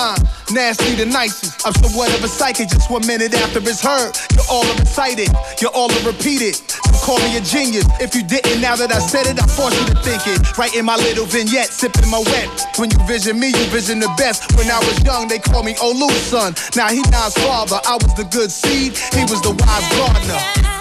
nasty 0.53 0.95
the 0.95 1.07
nicest. 1.07 1.67
I'm 1.67 1.73
somewhat 1.75 2.13
of 2.17 2.23
a 2.25 2.29
psychic 2.29 2.69
just 2.69 2.91
one 2.91 3.07
minute 3.07 3.35
after 3.35 3.61
it's 3.61 3.81
heard. 3.81 4.13
You're 4.33 4.49
all 4.51 4.67
excited, 4.79 5.29
you're 5.61 5.73
all 5.73 5.89
repeated. 6.05 6.61
Call 7.03 7.19
me 7.21 7.37
a 7.37 7.41
genius. 7.41 7.87
If 8.01 8.15
you 8.15 8.23
didn't, 8.25 8.61
now 8.61 8.75
that 8.77 8.93
I 8.93 8.99
said 8.99 9.27
it, 9.27 9.41
I 9.41 9.47
force 9.47 9.79
you 9.79 9.87
to 9.87 9.97
think 10.03 10.27
it. 10.27 10.59
Writing 10.59 10.85
my 10.85 10.97
little 10.97 11.27
vignette, 11.27 11.69
sipping 11.69 12.11
my 12.11 12.19
wet. 12.19 12.49
When 12.79 12.91
you 12.91 12.99
vision 13.07 13.39
me, 13.39 13.49
you 13.49 13.65
vision 13.71 14.01
the 14.01 14.13
best. 14.19 14.57
When 14.57 14.71
I 14.71 14.79
was 14.81 14.97
young, 15.05 15.29
they 15.29 15.39
called 15.39 15.67
me 15.67 15.75
Olu's 15.75 16.17
son. 16.29 16.55
Now 16.75 16.89
not 17.11 17.33
his 17.33 17.39
father. 17.45 17.81
I 17.85 17.95
was 17.95 18.13
the 18.15 18.25
good 18.25 18.51
seed, 18.51 18.97
he 19.15 19.23
was 19.23 19.41
the 19.43 19.53
wise 19.55 19.87
gardener. 19.97 20.76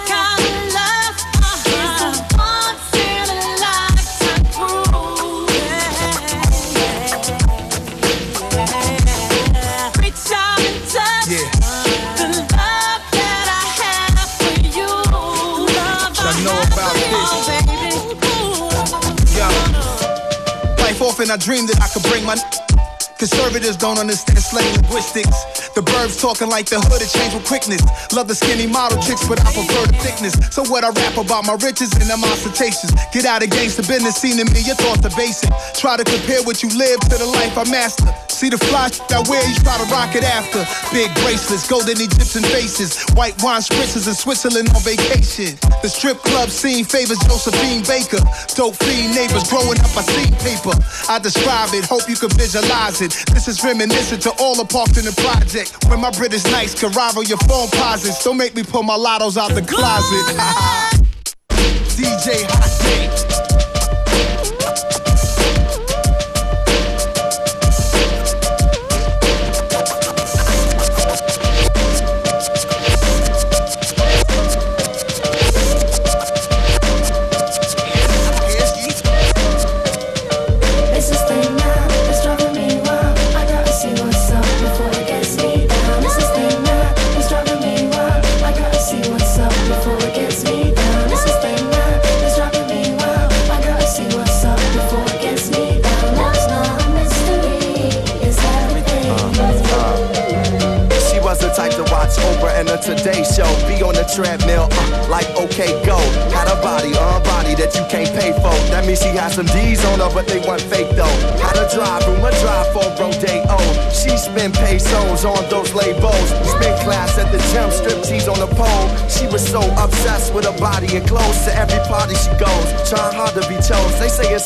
And 21.18 21.30
I 21.30 21.36
dreamed 21.36 21.68
that 21.68 21.80
I 21.80 21.88
could 21.88 22.02
bring 22.10 22.24
my 22.24 22.36
Conservatives 23.18 23.76
don't 23.76 23.98
understand 23.98 24.38
slang 24.38 24.68
linguistics. 24.76 25.72
The 25.72 25.80
burbs 25.80 26.20
talking 26.20 26.52
like 26.52 26.68
the 26.68 26.76
hood, 26.76 27.00
it 27.00 27.08
changed 27.08 27.32
with 27.32 27.48
quickness. 27.48 27.80
Love 28.12 28.28
the 28.28 28.36
skinny 28.36 28.68
model 28.68 29.00
chicks, 29.00 29.24
but 29.24 29.40
I 29.40 29.48
prefer 29.56 29.88
the 29.88 29.96
thickness. 30.04 30.36
So 30.52 30.68
what 30.68 30.84
I 30.84 30.92
rap 30.92 31.16
about 31.16 31.48
my 31.48 31.56
riches 31.64 31.96
and 31.96 32.04
them 32.04 32.20
ostentations. 32.28 32.92
Get 33.16 33.24
out 33.24 33.40
of 33.40 33.48
gangsta 33.48 33.88
business, 33.88 34.20
seen 34.20 34.36
in 34.36 34.44
me, 34.52 34.60
your 34.68 34.76
thoughts 34.76 35.00
are 35.08 35.16
basic. 35.16 35.48
Try 35.80 35.96
to 35.96 36.04
compare 36.04 36.44
what 36.44 36.60
you 36.60 36.68
live 36.76 37.00
to 37.08 37.16
the 37.16 37.24
life 37.24 37.56
I 37.56 37.64
master. 37.72 38.12
See 38.28 38.52
the 38.52 38.60
fly 38.60 38.92
I 38.92 39.24
wear, 39.32 39.40
you 39.48 39.56
try 39.64 39.80
to 39.80 39.88
rock 39.88 40.12
it 40.12 40.20
after. 40.20 40.60
Big 40.92 41.08
bracelets, 41.24 41.64
golden 41.64 41.96
Egyptian 41.96 42.44
faces, 42.52 43.00
white 43.16 43.32
wine 43.40 43.64
spritzes 43.64 44.04
in 44.04 44.12
Switzerland 44.12 44.68
on 44.76 44.82
vacation. 44.84 45.56
The 45.80 45.88
strip 45.88 46.20
club 46.20 46.52
scene 46.52 46.84
favors 46.84 47.16
Josephine 47.24 47.80
Baker. 47.88 48.20
Dope 48.52 48.76
fiend 48.76 49.16
neighbors 49.16 49.48
growing 49.48 49.80
up, 49.80 49.92
I 49.96 50.04
seen 50.04 50.36
paper. 50.44 50.76
I 51.08 51.16
describe 51.16 51.72
it, 51.72 51.88
hope 51.88 52.04
you 52.12 52.16
can 52.16 52.28
visualize 52.36 53.00
it. 53.00 53.05
This 53.12 53.48
is 53.48 53.62
reminiscent 53.62 54.22
to 54.22 54.30
all 54.38 54.54
the 54.54 54.64
parked 54.64 54.96
in 54.96 55.04
the 55.04 55.12
project. 55.12 55.76
When 55.88 56.00
my 56.00 56.10
British 56.10 56.44
nights 56.44 56.74
can 56.78 56.90
rival 56.92 57.22
your 57.22 57.38
phone 57.38 57.68
posits. 57.68 58.24
Don't 58.24 58.36
make 58.36 58.54
me 58.54 58.62
pull 58.62 58.82
my 58.82 58.96
lottos 58.96 59.36
out 59.36 59.54
the 59.54 59.62
closet. 59.62 60.36
DJ 61.96 62.44
Hot 62.48 63.65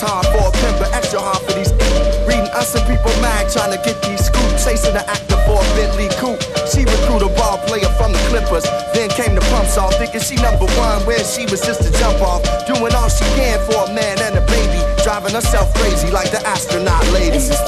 it's 0.01 0.09
hard 0.09 0.25
for 0.33 0.49
a 0.49 0.53
pimp, 0.65 0.79
but 0.81 0.89
extra 0.97 1.21
hard 1.21 1.45
for 1.45 1.53
these. 1.53 1.73
Reading 2.25 2.49
us 2.57 2.73
and 2.75 2.85
people 2.89 3.13
mad, 3.21 3.53
trying 3.53 3.77
to 3.77 3.81
get 3.85 4.01
these 4.01 4.25
scoops. 4.25 4.65
Chasing 4.65 4.95
the 4.97 5.05
actor 5.05 5.37
for 5.45 5.61
a 5.61 5.67
Bentley 5.77 6.09
coupe. 6.17 6.41
She 6.73 6.89
recruit 6.89 7.21
a 7.21 7.29
ball 7.37 7.61
player 7.69 7.89
from 8.01 8.13
the 8.13 8.23
Clippers. 8.33 8.65
Then 8.97 9.11
came 9.11 9.35
the 9.35 9.45
pumps 9.53 9.77
off, 9.77 9.95
thinking 10.01 10.21
she 10.21 10.37
number 10.37 10.65
one, 10.81 11.05
where 11.05 11.21
she 11.25 11.45
was 11.53 11.61
just 11.61 11.85
a 11.85 11.93
jump 12.01 12.21
off. 12.25 12.41
Doing 12.65 12.95
all 12.97 13.09
she 13.13 13.25
can 13.37 13.61
for 13.69 13.85
a 13.85 13.93
man 13.93 14.17
and 14.25 14.41
a 14.41 14.45
baby. 14.49 14.81
Driving 15.05 15.37
herself 15.37 15.69
crazy 15.77 16.11
like 16.11 16.31
the 16.31 16.41
astronaut 16.49 17.05
lady. 17.13 17.37
It's 17.37 17.61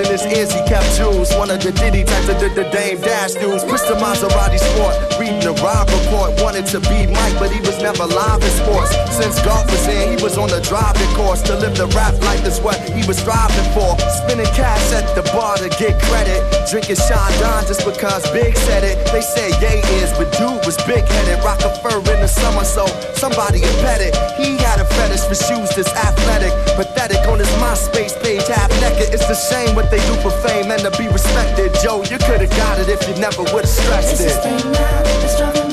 in 0.00 0.08
his 0.08 0.24
ears, 0.24 0.52
he 0.52 0.60
kept 0.64 0.88
jewels. 0.96 1.32
One 1.36 1.50
of 1.50 1.60
the 1.62 1.72
Diddy 1.72 2.04
types 2.04 2.28
of 2.28 2.40
the, 2.40 2.48
the 2.48 2.64
Dame 2.72 3.00
Dash 3.00 3.34
dudes. 3.34 3.64
The 3.64 3.96
Maserati 3.98 4.60
sport, 4.60 4.94
reading 5.18 5.40
the 5.40 5.52
Robb 5.60 5.90
Report. 5.90 6.40
Wanted 6.40 6.66
to 6.72 6.80
be 6.86 7.10
Mike, 7.10 7.36
but 7.38 7.50
he 7.50 7.60
was 7.60 7.82
never 7.82 8.06
live 8.06 8.40
in 8.42 8.52
sports. 8.62 8.94
Since 9.12 9.42
golf 9.42 9.66
was 9.66 9.86
in, 9.88 10.16
he 10.16 10.18
was 10.22 10.38
on 10.38 10.48
the 10.48 10.60
driving 10.62 11.10
course. 11.16 11.42
To 11.50 11.56
live 11.56 11.76
the 11.76 11.86
rap 11.92 12.14
life 12.22 12.44
is 12.46 12.60
what 12.60 12.78
he 12.88 13.02
was 13.06 13.18
striving 13.18 13.68
for. 13.74 13.98
Spinning 14.24 14.48
cash 14.54 14.92
at 14.92 15.10
the 15.18 15.22
bar 15.34 15.56
to 15.58 15.68
get 15.76 16.00
credit. 16.08 16.40
Drinking 16.70 16.96
Sean 16.96 17.30
Don 17.42 17.66
just 17.66 17.84
because 17.84 18.22
Big 18.30 18.56
said 18.56 18.84
it. 18.84 18.96
They 19.12 19.20
said 19.20 19.52
Ye 19.60 19.82
is, 20.00 20.12
but 20.16 20.30
dude 20.38 20.64
was 20.64 20.78
big 20.86 21.04
headed. 21.04 21.42
Rock 21.44 21.60
a 21.66 21.70
fur 21.82 21.98
in 21.98 22.20
the 22.22 22.30
summer, 22.30 22.64
so 22.64 22.86
somebody 23.18 23.60
had 23.60 23.76
pet 23.82 24.00
it. 24.00 24.14
He 24.38 24.56
had 24.62 24.78
a 24.78 24.86
fetish 24.86 25.26
for 25.26 25.34
shoes 25.34 25.74
that's 25.74 25.92
athletic. 25.92 26.54
Pathetic 26.78 27.26
on 27.26 27.38
his 27.38 27.50
MySpace 27.58 28.14
page, 28.22 28.46
half 28.46 28.70
naked. 28.80 29.12
It's 29.12 29.26
a 29.26 29.34
shame 29.34 29.74
what 29.74 29.89
they 29.90 29.98
do 30.06 30.14
for 30.22 30.30
fame 30.30 30.70
and 30.70 30.80
to 30.82 30.90
be 30.92 31.08
respected. 31.08 31.74
Joe, 31.82 32.02
you 32.04 32.18
could've 32.18 32.50
got 32.50 32.78
it 32.78 32.88
if 32.88 33.06
you 33.08 33.14
never 33.20 33.42
would've 33.52 33.68
stressed 33.68 34.20
It's 34.20 34.36
it. 34.36 35.69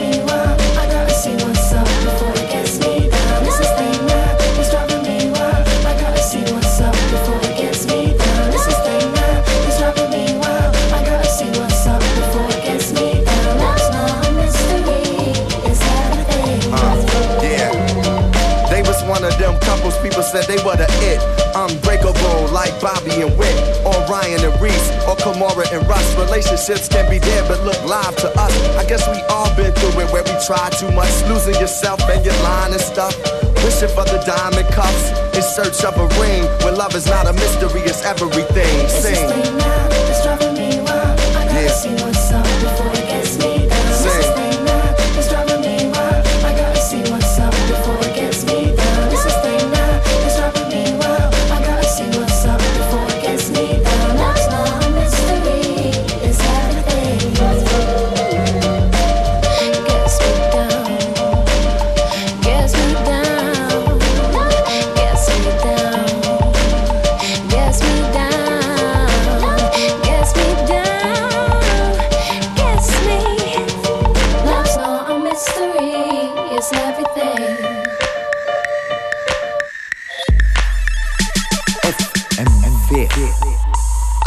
Couples 19.77 19.97
people 20.01 20.23
said 20.23 20.45
they 20.49 20.57
were 20.65 20.75
the 20.75 20.89
it. 21.05 21.21
Unbreakable 21.53 22.49
like 22.49 22.73
Bobby 22.81 23.21
and 23.21 23.29
Whit, 23.37 23.53
or 23.85 23.93
Ryan 24.09 24.41
and 24.41 24.55
Reese, 24.61 24.89
or 25.05 25.13
Kimora 25.21 25.69
and 25.69 25.85
Russ. 25.87 26.05
Relationships 26.17 26.87
can 26.89 27.05
be 27.09 27.19
dead 27.19 27.45
but 27.47 27.61
look 27.63 27.77
live 27.85 28.15
to 28.17 28.29
us. 28.41 28.53
I 28.77 28.85
guess 28.89 29.05
we 29.07 29.21
all 29.29 29.53
been 29.55 29.71
through 29.73 30.01
it 30.01 30.09
where 30.11 30.23
we 30.25 30.33
try 30.49 30.69
too 30.73 30.89
much, 30.97 31.13
losing 31.29 31.53
yourself 31.61 32.01
and 32.09 32.25
your 32.25 32.33
line 32.41 32.71
and 32.73 32.81
stuff. 32.81 33.13
Wishing 33.61 33.89
for 33.93 34.05
the 34.09 34.17
diamond 34.25 34.67
cuffs 34.73 35.13
in 35.37 35.43
search 35.45 35.83
of 35.85 35.93
a 35.97 36.07
ring. 36.17 36.41
Where 36.65 36.73
love 36.73 36.95
is 36.95 37.05
not 37.05 37.27
a 37.27 37.33
mystery, 37.33 37.81
it's 37.85 38.03
everything. 38.03 38.73
It's 38.81 39.03
this 39.03 39.17
Sing. 39.19 39.29
thing 39.29 39.57
now, 39.57 39.87
it's 40.09 40.23
driving 40.25 40.53
me 40.57 40.81
wild. 40.81 41.19
I 41.37 41.45
gotta 41.45 41.61
Yeah. 41.61 41.69
see 41.69 41.93
what's 42.01 42.31
up 42.33 42.46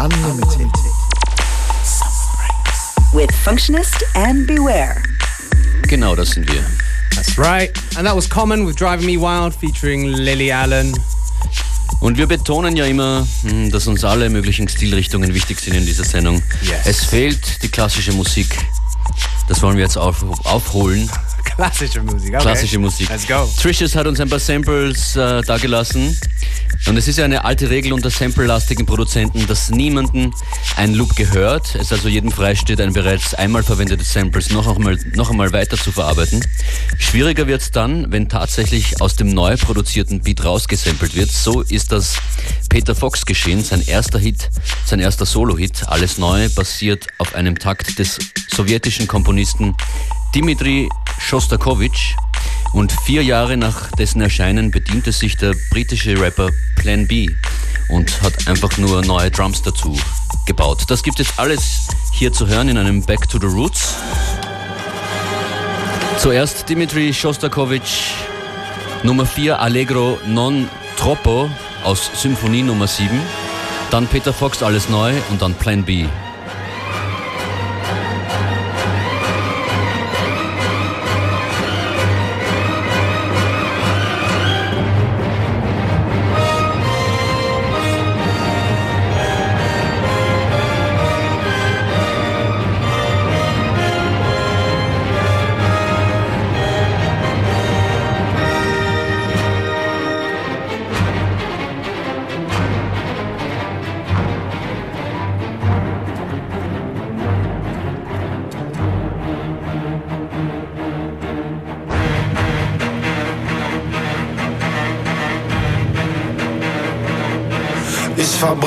Unlimited. 0.01 0.71
with 3.13 3.31
Functionist 3.45 4.03
and 4.15 4.47
Beware. 4.47 5.03
Genau, 5.89 6.15
das 6.15 6.31
sind 6.31 6.51
wir. 6.51 6.65
That's 7.15 7.37
right. 7.37 7.71
And 7.97 8.07
that 8.07 8.17
was 8.17 8.27
Common 8.27 8.67
with 8.67 8.77
Driving 8.77 9.05
Me 9.05 9.21
Wild 9.21 9.55
featuring 9.55 10.07
Lily 10.07 10.53
Allen. 10.53 10.95
Und 12.01 12.17
wir 12.17 12.27
betonen 12.27 12.77
ja 12.77 12.87
immer, 12.87 13.27
hm, 13.43 13.71
dass 13.71 13.87
uns 13.89 14.03
alle 14.03 14.31
möglichen 14.31 14.69
Stilrichtungen 14.69 15.35
wichtig 15.35 15.61
sind 15.61 15.75
in 15.75 15.85
dieser 15.85 16.05
Sendung. 16.05 16.43
Yes. 16.63 16.87
Es 16.87 17.05
fehlt 17.05 17.63
die 17.63 17.69
klassische 17.69 18.13
Musik. 18.13 18.49
Das 19.49 19.61
wollen 19.61 19.77
wir 19.77 19.85
jetzt 19.85 19.99
auf, 19.99 20.25
aufholen. 20.47 21.11
Klassische 21.45 22.03
Musik. 22.03 22.33
Okay. 22.33 22.43
Klassische 22.43 22.79
Musik. 22.79 23.11
Let's 23.11 23.27
go. 23.27 23.47
Trishes 23.61 23.95
hat 23.95 24.07
uns 24.07 24.19
ein 24.19 24.31
paar 24.31 24.39
Samples 24.39 25.15
äh, 25.17 25.43
dagelassen. 25.43 26.17
Und 26.87 26.97
es 26.97 27.07
ist 27.07 27.19
ja 27.19 27.25
eine 27.25 27.45
alte 27.45 27.69
Regel 27.71 27.93
unter 27.93 28.11
samplelastigen 28.11 28.87
Produzenten, 28.87 29.47
dass 29.47 29.71
niemanden 29.71 30.33
ein 30.77 30.95
Loop 30.95 31.15
gehört. 31.15 31.75
Es 31.75 31.93
also 31.93 32.09
jedem 32.09 32.33
freisteht, 32.33 32.81
ein 32.81 32.93
bereits 32.93 33.35
einmal 33.35 33.63
verwendetes 33.63 34.13
Samples 34.13 34.51
noch 34.51 34.67
einmal, 34.75 34.99
noch 35.15 35.31
einmal 35.31 35.53
weiter 35.53 35.77
zu 35.77 35.93
verarbeiten. 35.93 36.45
Schwieriger 36.99 37.47
wird 37.47 37.61
es 37.61 37.71
dann, 37.71 38.11
wenn 38.11 38.29
tatsächlich 38.29 39.01
aus 39.01 39.15
dem 39.15 39.29
neu 39.29 39.57
produzierten 39.57 40.21
Beat 40.21 40.45
rausgesampelt 40.45 41.15
wird. 41.15 41.31
So 41.31 41.61
ist 41.61 41.93
das 41.93 42.17
Peter 42.71 42.95
Fox 42.95 43.27
geschehen. 43.27 43.63
Sein 43.63 43.83
erster 43.87 44.19
Hit, 44.19 44.49
sein 44.87 45.01
erster 45.01 45.27
Solo-Hit, 45.27 45.85
Alles 45.87 46.19
Neu, 46.19 46.49
basiert 46.49 47.07
auf 47.19 47.35
einem 47.35 47.59
Takt 47.59 47.99
des 47.99 48.19
sowjetischen 48.49 49.07
Komponisten 49.07 49.77
Dimitri 50.35 50.89
Shostakovich. 51.19 52.17
Und 52.73 52.93
vier 52.93 53.23
Jahre 53.25 53.57
nach 53.57 53.91
dessen 53.93 54.21
Erscheinen 54.21 54.71
bediente 54.71 55.13
sich 55.13 55.37
der 55.37 55.55
britische 55.71 56.21
Rapper 56.21 56.51
Plan 56.77 57.07
B 57.07 57.29
und 57.89 58.23
hat 58.23 58.47
einfach 58.47 58.79
nur 58.79 59.05
neue 59.05 59.31
Drums 59.31 59.63
dazu 59.63 59.99
gebaut. 60.47 60.85
Das 60.89 61.03
gibt 61.03 61.21
es 61.21 61.39
alles 61.39 61.89
hier 62.13 62.33
zu 62.33 62.47
hören 62.47 62.69
in 62.69 62.79
einem 62.79 63.03
Back 63.03 63.29
to 63.29 63.39
the 63.41 63.47
Roots. 63.47 63.97
Zuerst 66.19 66.69
Dimitri 66.69 67.13
Shostakovich, 67.13 68.13
Nummer 69.03 69.27
4 69.27 69.61
Allegro 69.61 70.19
non 70.27 70.69
troppo 70.97 71.51
aus 71.83 72.11
Symphonie 72.15 72.63
Nummer 72.63 72.87
7. 72.87 73.09
Dann 73.91 74.07
Peter 74.07 74.33
Fox 74.33 74.63
Alles 74.63 74.89
Neu 74.89 75.15
und 75.31 75.43
dann 75.43 75.55
Plan 75.55 75.83
B. 75.83 76.07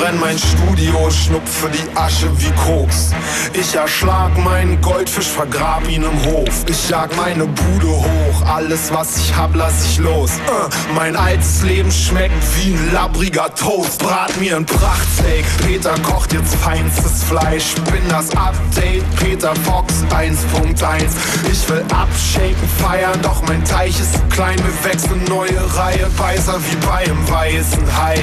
verbrenn 0.04 0.20
mein 0.20 0.38
Studio, 0.38 1.10
schnupfe 1.10 1.70
die 1.70 1.96
Asche 1.96 2.28
wie 2.38 2.50
Koks. 2.52 3.12
Ich 3.54 3.74
erschlag 3.74 4.36
meinen 4.38 4.80
Goldfisch, 4.80 5.28
vergrab 5.28 5.88
ihn 5.88 6.02
im 6.02 6.24
Hof. 6.26 6.64
Ich 6.68 6.88
jag 6.88 7.14
meine 7.16 7.46
Bude 7.46 7.88
hoch, 7.88 8.46
alles 8.46 8.92
was 8.92 9.16
ich 9.16 9.34
hab, 9.34 9.54
lass 9.54 9.84
ich 9.86 9.98
los. 9.98 10.30
Äh, 10.30 10.94
mein 10.94 11.16
altes 11.16 11.62
Leben 11.62 11.90
schmeckt 11.90 12.34
wie 12.56 12.74
ein 12.74 12.92
labbriger 12.92 13.54
Toast. 13.54 13.98
Brat 14.00 14.38
mir 14.38 14.56
ein 14.56 14.66
Prachtsteak, 14.66 15.44
Peter 15.66 15.94
kocht 16.02 16.32
jetzt 16.32 16.54
feinstes 16.56 17.24
Fleisch. 17.24 17.74
Bin 17.90 18.06
das 18.10 18.30
Update, 18.36 19.04
Peter 19.16 19.54
Fox 19.64 19.94
1.1. 20.10 21.04
Ich 21.50 21.68
will 21.68 21.84
abshaken, 21.90 22.68
feiern, 22.82 23.18
doch 23.22 23.42
mein 23.46 23.64
Teich 23.64 23.98
ist 23.98 24.23
klein. 24.34 24.58
Wir 24.58 24.90
wechseln 24.90 25.24
neue 25.28 25.58
Reihe, 25.76 26.06
weißer 26.18 26.58
wie 26.58 26.76
bei 26.86 27.04
einem 27.04 27.28
weißen 27.30 27.84
Hai. 27.96 28.16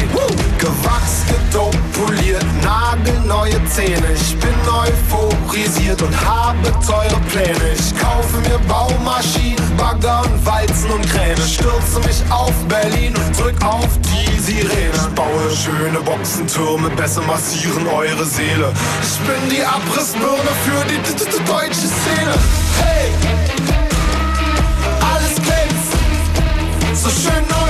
Gewachs, 0.57 1.23
gedopt, 1.27 1.77
poliert, 1.93 2.45
nagelneue 2.63 3.59
Zähne. 3.65 4.07
Ich 4.13 4.37
bin 4.37 4.53
euphorisiert 4.67 6.01
und 6.01 6.13
habe 6.25 6.71
teure 6.85 7.19
Pläne. 7.31 7.73
Ich 7.73 7.97
kaufe 7.97 8.37
mir 8.47 8.59
Baumaschinen, 8.67 9.77
Bagger 9.77 10.21
und 10.21 10.45
Walzen 10.45 10.91
und 10.91 11.09
Kräne. 11.09 11.41
Stürze 11.41 11.99
mich 12.05 12.21
auf 12.29 12.53
Berlin 12.67 13.13
und 13.15 13.39
drück 13.39 13.63
auf 13.63 13.87
die 14.01 14.39
Sirene. 14.39 14.91
Ich 14.93 15.15
baue 15.15 15.49
schöne 15.55 15.99
Boxentürme, 15.99 16.89
besser 16.91 17.21
massieren 17.23 17.87
eure 17.87 18.25
Seele. 18.25 18.71
Ich 19.01 19.17
bin 19.19 19.49
die 19.49 19.63
Abrissbirne 19.63 20.51
für 20.65 20.83
die 20.89 20.99
deutsche 21.45 21.87
Szene. 21.87 22.35
Hey! 22.81 23.70
Glänzt, 27.23 27.60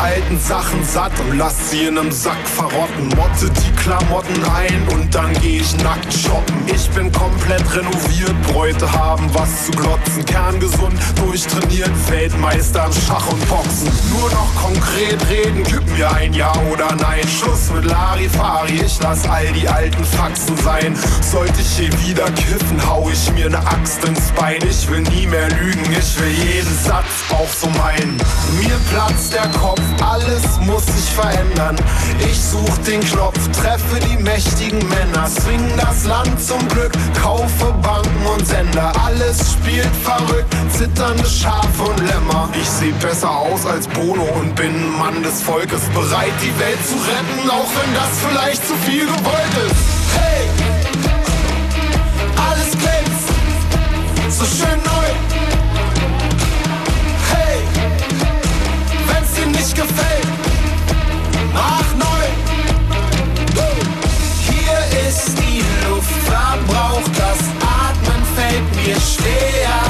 alten 0.00 0.38
Sachen 0.40 0.82
satt 0.84 1.12
und 1.20 1.36
lass 1.36 1.70
sie 1.70 1.84
in 1.84 1.94
nem 1.94 2.10
Sack 2.10 2.46
verrotten. 2.46 3.08
Motte 3.16 3.50
die 3.50 3.72
Klamotten 3.76 4.44
ein 4.44 4.88
und 4.94 5.14
dann 5.14 5.32
geh 5.40 5.58
ich 5.58 5.76
nackt 5.82 6.12
shoppen. 6.12 6.56
Ich 6.66 6.88
bin 6.90 7.12
komplett 7.12 7.64
renoviert, 7.74 8.34
Bräute 8.50 8.90
haben 8.90 9.28
was 9.34 9.66
zu 9.66 9.72
glotzen. 9.72 10.24
Kerngesund, 10.24 10.98
durchtrainiert, 11.16 11.90
Weltmeister 12.10 12.86
im 12.86 12.92
Schach 12.92 13.26
und 13.30 13.48
Boxen. 13.48 13.90
Nur 14.10 14.30
noch 14.30 14.54
konkret 14.56 15.18
reden, 15.28 15.62
gib 15.64 15.86
mir 15.96 16.10
ein 16.12 16.32
Ja 16.32 16.52
oder 16.72 16.94
Nein. 16.96 17.26
Schluss 17.28 17.70
mit 17.70 17.84
Larifari, 17.84 18.80
ich 18.84 18.98
lass 19.02 19.28
all 19.28 19.46
die 19.52 19.68
alten 19.68 20.04
Faxen 20.04 20.56
sein. 20.58 20.96
Sollte 21.20 21.60
ich 21.60 21.78
je 21.78 21.90
wieder 22.06 22.30
kiffen, 22.32 22.80
hau 22.88 23.08
ich 23.12 23.30
mir 23.32 23.50
ne 23.50 23.58
Axt 23.58 24.04
ins 24.04 24.30
Bein. 24.32 24.60
Ich 24.68 24.88
will 24.90 25.02
nie 25.02 25.26
mehr 25.26 25.48
lügen, 25.50 25.92
ich 25.92 26.18
will 26.18 26.30
jeden 26.30 26.78
Satz 26.84 27.09
auch 27.32 27.48
so 27.48 27.68
meinen. 27.78 28.16
Mir 28.58 28.76
platzt 28.90 29.32
der 29.32 29.48
Kopf, 29.58 29.80
alles 30.00 30.42
muss 30.60 30.86
sich 30.86 31.10
verändern. 31.14 31.76
Ich 32.20 32.40
such 32.40 32.78
den 32.86 33.00
Knopf, 33.00 33.38
treffe 33.60 33.98
die 34.08 34.16
mächtigen 34.22 34.78
Männer, 34.88 35.26
swing 35.28 35.64
das 35.76 36.04
Land 36.04 36.40
zum 36.40 36.66
Glück, 36.68 36.92
kaufe 37.20 37.72
Banken 37.82 38.26
und 38.34 38.46
Sender. 38.46 38.92
Alles 39.04 39.52
spielt 39.52 39.94
verrückt, 40.02 40.54
zitternde 40.76 41.26
Schafe 41.26 41.82
und 41.82 41.98
Lämmer. 42.00 42.48
Ich 42.60 42.68
seh 42.68 42.92
besser 42.92 43.30
aus 43.30 43.66
als 43.66 43.86
Bono 43.88 44.24
und 44.40 44.54
bin 44.54 44.74
ein 44.74 44.98
Mann 44.98 45.22
des 45.22 45.42
Volkes, 45.42 45.82
bereit 45.94 46.32
die 46.42 46.58
Welt 46.58 46.78
zu 46.86 46.94
retten, 46.94 47.50
auch 47.50 47.70
wenn 47.78 47.94
das 47.94 48.10
vielleicht 48.28 48.66
zu 48.66 48.74
viel 48.86 49.06
gewollt 49.06 49.54
ist. 49.66 49.76
Hey! 50.18 50.48
Alles 52.50 52.70
glänzt, 52.72 53.28
so 54.30 54.44
schön 54.44 54.78
neu. 54.78 55.29
Nicht 59.60 59.76
gefällt, 59.76 60.26
mach 61.52 61.94
neu. 61.96 62.24
Hier 64.48 65.08
ist 65.08 65.36
die 65.38 65.62
Luft 65.86 66.10
verbraucht, 66.24 67.10
das 67.18 67.40
Atmen 67.60 68.24
fällt 68.34 68.76
mir 68.76 68.98
schwer. 68.98 69.89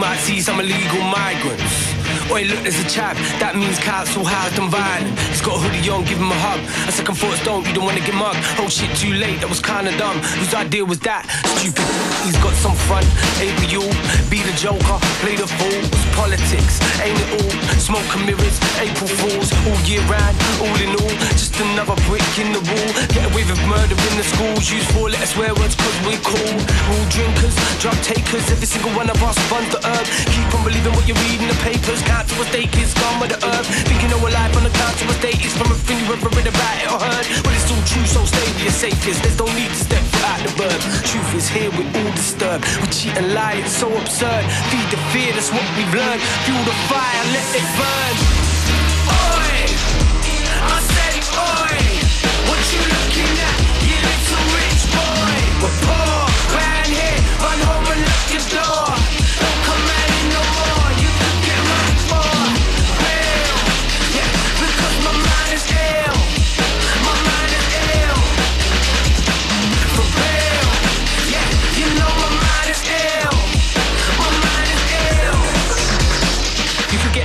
Might 0.00 0.16
see 0.16 0.40
some 0.40 0.58
illegal 0.58 1.02
migrants. 1.02 1.89
Oi, 2.30 2.44
look, 2.46 2.62
there's 2.62 2.78
a 2.78 2.86
chap. 2.86 3.18
That 3.42 3.58
means 3.58 3.74
council 3.82 4.22
housed 4.22 4.54
and 4.54 4.70
violent. 4.70 5.18
He's 5.34 5.42
got 5.42 5.58
a 5.58 5.60
hoodie 5.66 5.82
on, 5.90 6.06
give 6.06 6.22
him 6.22 6.30
a 6.30 6.38
hug. 6.38 6.62
A 6.86 6.92
second 6.94 7.18
thoughts 7.18 7.42
don't, 7.42 7.66
you 7.66 7.74
don't 7.74 7.82
wanna 7.82 8.06
get 8.06 8.14
mugged. 8.14 8.38
Oh 8.62 8.70
shit, 8.70 8.86
too 8.94 9.10
late, 9.18 9.42
that 9.42 9.50
was 9.50 9.58
kinda 9.58 9.90
dumb. 9.98 10.22
Whose 10.38 10.54
idea 10.54 10.86
was 10.86 11.02
that? 11.02 11.26
Stupid. 11.58 11.82
He's 12.22 12.38
got 12.38 12.54
some 12.54 12.78
front. 12.86 13.02
Maybe 13.42 13.66
you 13.66 13.82
be 14.30 14.46
the 14.46 14.54
joker, 14.54 14.98
play 15.26 15.34
the 15.34 15.50
fool. 15.58 15.82
Politics, 16.14 16.78
ain't 17.02 17.18
it 17.18 17.30
all? 17.34 17.50
Smoke 17.82 18.06
and 18.14 18.22
mirrors, 18.30 18.56
April 18.78 19.10
Fools, 19.10 19.50
all 19.66 19.80
year 19.90 20.02
round, 20.06 20.38
all 20.62 20.78
in 20.78 20.94
all. 21.02 21.14
Just 21.34 21.58
another 21.58 21.98
brick 22.06 22.22
in 22.38 22.54
the 22.54 22.62
wall. 22.62 22.88
Get 23.10 23.26
away 23.26 23.42
with 23.42 23.58
murder 23.66 23.98
in 24.06 24.14
the 24.14 24.26
schools. 24.30 24.70
Use 24.70 24.86
four 24.94 25.10
letter 25.10 25.26
swear 25.26 25.50
words 25.58 25.74
cause 25.74 25.98
we're 26.06 26.22
cool. 26.22 26.54
Rule 26.94 27.06
drinkers, 27.10 27.58
drug 27.82 27.98
takers, 28.06 28.46
every 28.54 28.70
single 28.70 28.94
one 28.94 29.10
of 29.10 29.18
us 29.18 29.34
runs 29.50 29.66
the 29.74 29.82
herb. 29.82 30.06
Keep 30.30 30.46
on 30.54 30.62
believing 30.62 30.94
what 30.94 31.10
you 31.10 31.18
read 31.26 31.42
in 31.42 31.48
the 31.50 31.58
papers. 31.66 31.98
Council 32.20 32.44
estate 32.44 32.76
is 32.76 32.92
gone 33.00 33.16
with 33.16 33.32
the 33.32 33.40
herb. 33.40 33.64
Thinking 33.88 34.12
our 34.12 34.28
life 34.28 34.52
on 34.52 34.60
the 34.60 34.68
council 34.76 35.08
estate 35.08 35.40
is 35.40 35.56
from 35.56 35.72
everything 35.72 36.04
you 36.04 36.12
ever 36.12 36.28
read 36.36 36.52
about 36.52 36.76
it 36.76 36.92
or 36.92 37.00
heard. 37.00 37.24
But 37.40 37.56
it's 37.56 37.64
all 37.72 37.80
true, 37.88 38.04
so 38.04 38.20
stay 38.28 38.44
with 38.44 38.60
your 38.60 38.76
safest. 38.76 39.24
There's 39.24 39.40
no 39.40 39.48
need 39.56 39.72
to 39.72 39.80
step 39.88 40.04
out 40.28 40.36
the 40.44 40.52
bird. 40.52 40.80
Truth 41.00 41.32
is 41.32 41.48
here, 41.48 41.72
we're 41.72 41.88
all 41.88 42.12
disturbed. 42.12 42.68
We 42.84 42.92
cheat 42.92 43.16
and 43.16 43.32
lie, 43.32 43.64
it's 43.64 43.72
so 43.72 43.88
absurd. 43.88 44.44
Feed 44.68 44.88
the 44.92 45.00
fear, 45.16 45.32
that's 45.32 45.48
what 45.48 45.64
we've 45.80 45.94
learned. 45.96 46.20
Fuel 46.44 46.60
the 46.68 46.76
fire, 46.92 47.24
let 47.32 47.48
it 47.56 47.64
burn. 47.80 48.14
Oi! 49.16 49.64
I 50.60 50.76
said 50.92 51.24
oi! 51.24 51.72
What 52.52 52.60
you 52.68 52.84
looking 52.84 53.32
at? 53.48 53.56
You 53.80 53.96
little 53.96 54.44
rich 54.60 54.82
boy. 54.92 55.40
We're 55.64 55.78
poor, 55.88 56.20
round 56.52 56.92
here. 56.92 57.20
Run 57.40 57.79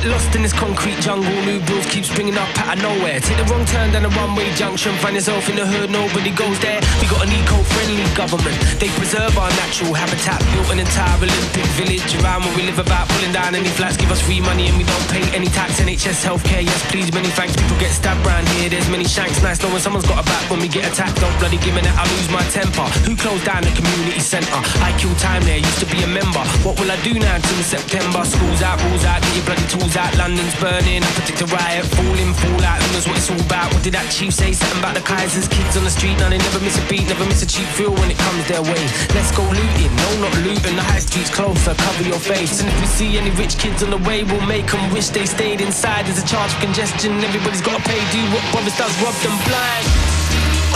lost 0.05 0.35
in 0.35 0.41
this 0.41 0.53
concrete 0.53 0.99
jungle. 1.01 1.33
New 1.45 1.59
bills 1.65 1.85
keep 1.87 2.05
springing 2.05 2.37
up 2.37 2.49
out 2.61 2.77
of 2.77 2.83
nowhere. 2.83 3.19
Take 3.19 3.37
the 3.37 3.45
wrong 3.49 3.65
turn 3.65 3.91
down 3.91 4.05
a 4.05 4.11
one-way 4.13 4.53
junction. 4.53 4.93
Find 5.01 5.15
yourself 5.15 5.49
in 5.49 5.55
the 5.55 5.65
hood, 5.65 5.89
nobody 5.89 6.31
goes 6.31 6.57
there. 6.59 6.79
We 7.01 7.07
got 7.07 7.25
an 7.25 7.31
eco-friendly 7.33 8.05
government. 8.13 8.55
They 8.79 8.89
preserve 8.95 9.37
our 9.37 9.49
natural 9.61 9.93
habitat. 9.93 10.39
Built 10.53 10.69
an 10.71 10.79
entire 10.79 11.17
Olympic 11.17 11.67
village 11.79 12.11
around 12.21 12.45
where 12.45 12.55
we 12.55 12.63
live 12.63 12.79
about 12.79 13.09
pulling 13.09 13.33
down 13.33 13.55
any 13.55 13.69
flats. 13.73 13.97
Give 13.97 14.11
us 14.11 14.21
free 14.21 14.41
money 14.41 14.67
and 14.69 14.77
we 14.77 14.85
don't 14.85 15.07
pay 15.09 15.25
any 15.33 15.47
tax. 15.47 15.81
NHS 15.81 16.21
healthcare, 16.21 16.63
yes 16.63 16.81
please, 16.91 17.11
many 17.13 17.29
thanks. 17.33 17.55
People 17.55 17.77
get 17.79 17.91
stabbed 17.91 18.21
round 18.25 18.47
here. 18.55 18.69
There's 18.69 18.89
many 18.89 19.05
shanks. 19.05 19.41
Nice 19.41 19.61
knowing 19.61 19.79
someone's 19.79 20.05
got 20.05 20.21
a 20.21 20.25
back 20.25 20.43
when 20.51 20.59
we 20.59 20.67
get 20.67 20.85
attacked. 20.91 21.19
Don't 21.19 21.37
bloody 21.39 21.57
give 21.57 21.73
me 21.73 21.81
that, 21.81 21.95
I 21.97 22.03
lose 22.15 22.29
my 22.29 22.43
temper. 22.53 22.85
Who 23.07 23.15
closed 23.15 23.45
down 23.45 23.63
the 23.63 23.73
community 23.73 24.19
centre? 24.19 24.61
I 24.85 24.93
kill 24.99 25.13
time 25.15 25.43
there. 25.43 25.57
Used 25.57 25.79
to 25.81 25.89
be 25.89 26.03
a 26.03 26.07
member. 26.07 26.43
What 26.61 26.79
will 26.79 26.91
I 26.91 26.97
do 27.01 27.13
now 27.17 27.35
until 27.35 27.63
September? 27.63 28.21
Schools 28.23 28.61
out, 28.61 28.77
rules 28.85 29.03
out, 29.05 29.21
get 29.21 29.35
your 29.35 29.45
bloody 29.45 29.67
tools 29.67 29.94
out. 29.97 30.15
London's 30.17 30.55
burning. 30.59 31.03
I 31.03 31.09
predict 31.15 31.41
a 31.41 31.47
riot. 31.47 31.85
Fall 31.85 32.17
in, 32.19 32.33
fall 32.33 32.63
out. 32.63 32.81
Who 32.81 32.87
knows 32.93 33.07
what 33.07 33.17
it's 33.17 33.29
all 33.29 33.39
about? 33.39 33.73
What 33.73 33.83
did 33.83 33.93
that 33.93 34.07
chief 34.11 34.33
say? 34.33 34.51
Something 34.51 34.79
about 34.79 34.95
the 34.95 35.03
Kaisers. 35.03 35.47
Kids 35.49 35.75
on 35.77 35.83
the 35.83 35.93
street. 35.93 36.17
Now 36.19 36.29
they 36.29 36.37
never 36.37 36.59
miss 36.59 36.77
a 36.77 36.85
beat. 36.87 37.07
Never 37.07 37.25
miss 37.25 37.43
a 37.43 37.47
cheap 37.47 37.67
feel 37.75 37.91
when 37.91 38.11
it 38.11 38.17
comes 38.17 38.43
their 38.47 38.63
way. 38.63 38.83
Let's 39.15 39.31
go 39.31 39.43
looting. 39.43 39.91
No, 39.95 40.07
not 40.27 40.35
looting. 40.43 40.75
The 40.75 40.85
high 40.85 41.03
street's 41.03 41.31
closer, 41.31 41.73
cover 41.75 42.03
your 42.03 42.19
face. 42.19 42.61
And 42.61 42.69
if 42.69 42.77
we 42.79 42.87
see 42.87 43.17
any 43.17 43.31
rich 43.35 43.57
kids 43.57 43.83
on 43.83 43.89
the 43.89 44.01
way, 44.03 44.23
we'll 44.23 44.45
make 44.45 44.67
them 44.67 44.83
wish 44.91 45.09
they 45.09 45.25
stayed 45.25 45.61
inside. 45.61 46.05
There's 46.05 46.21
a 46.21 46.27
charge 46.27 46.51
for 46.51 46.61
congestion. 46.61 47.15
Everybody's 47.23 47.61
gotta 47.61 47.83
pay. 47.83 47.99
Do 48.11 48.21
what 48.33 48.43
brothers 48.51 48.75
does, 48.77 48.93
rob 49.01 49.15
them 49.23 49.35
blind. 49.47 49.85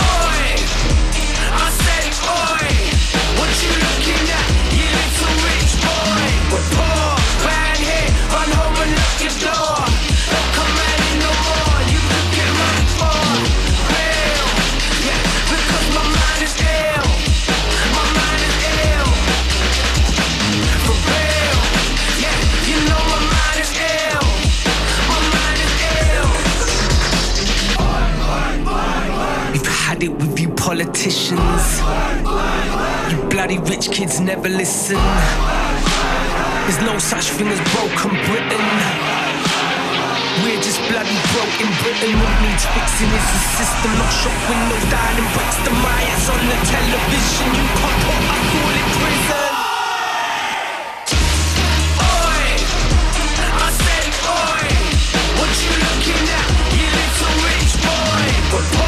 Oi! 0.00 0.50
I 1.52 1.66
said 1.84 2.06
oi! 2.24 2.68
What? 3.38 3.50
You 3.62 3.99
politicians. 30.90 31.78
You 33.10 33.18
bloody 33.30 33.58
rich 33.70 33.90
kids 33.90 34.18
never 34.20 34.48
listen. 34.48 34.98
There's 36.66 36.82
no 36.82 36.98
such 36.98 37.30
thing 37.30 37.46
as 37.46 37.60
broken 37.70 38.10
Britain. 38.26 38.66
We're 40.42 40.62
just 40.62 40.80
bloody 40.90 41.14
broke 41.30 41.56
in 41.62 41.70
Britain. 41.82 42.10
What 42.18 42.34
needs 42.42 42.66
fixing 42.74 43.10
is 43.10 43.26
the 43.34 43.40
system. 43.58 43.90
Not 44.02 44.10
shop 44.18 44.34
windows 44.50 44.86
down 44.90 45.14
in 45.14 45.26
Brixton. 45.30 45.74
Riots 45.78 46.26
on 46.26 46.42
the 46.50 46.58
television. 46.66 47.48
You 47.54 47.66
pop 47.78 48.02
up, 48.10 48.24
I 48.26 48.38
call 48.50 48.74
it 48.80 48.88
prison. 48.98 49.48
What 55.38 55.52
you 55.62 55.72
looking 55.86 56.26
at? 56.38 56.48
You 56.74 56.86
little 56.98 57.34
rich 57.46 57.74
boy. 57.84 58.79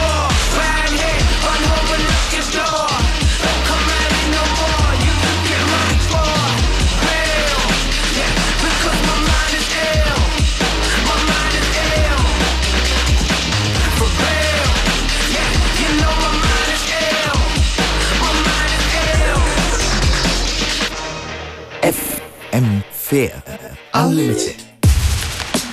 FM4 23.12 23.77
Unlimited. 23.92 24.62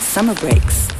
Summer 0.02 0.36
breaks. 0.36 0.99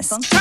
business. 0.00 0.39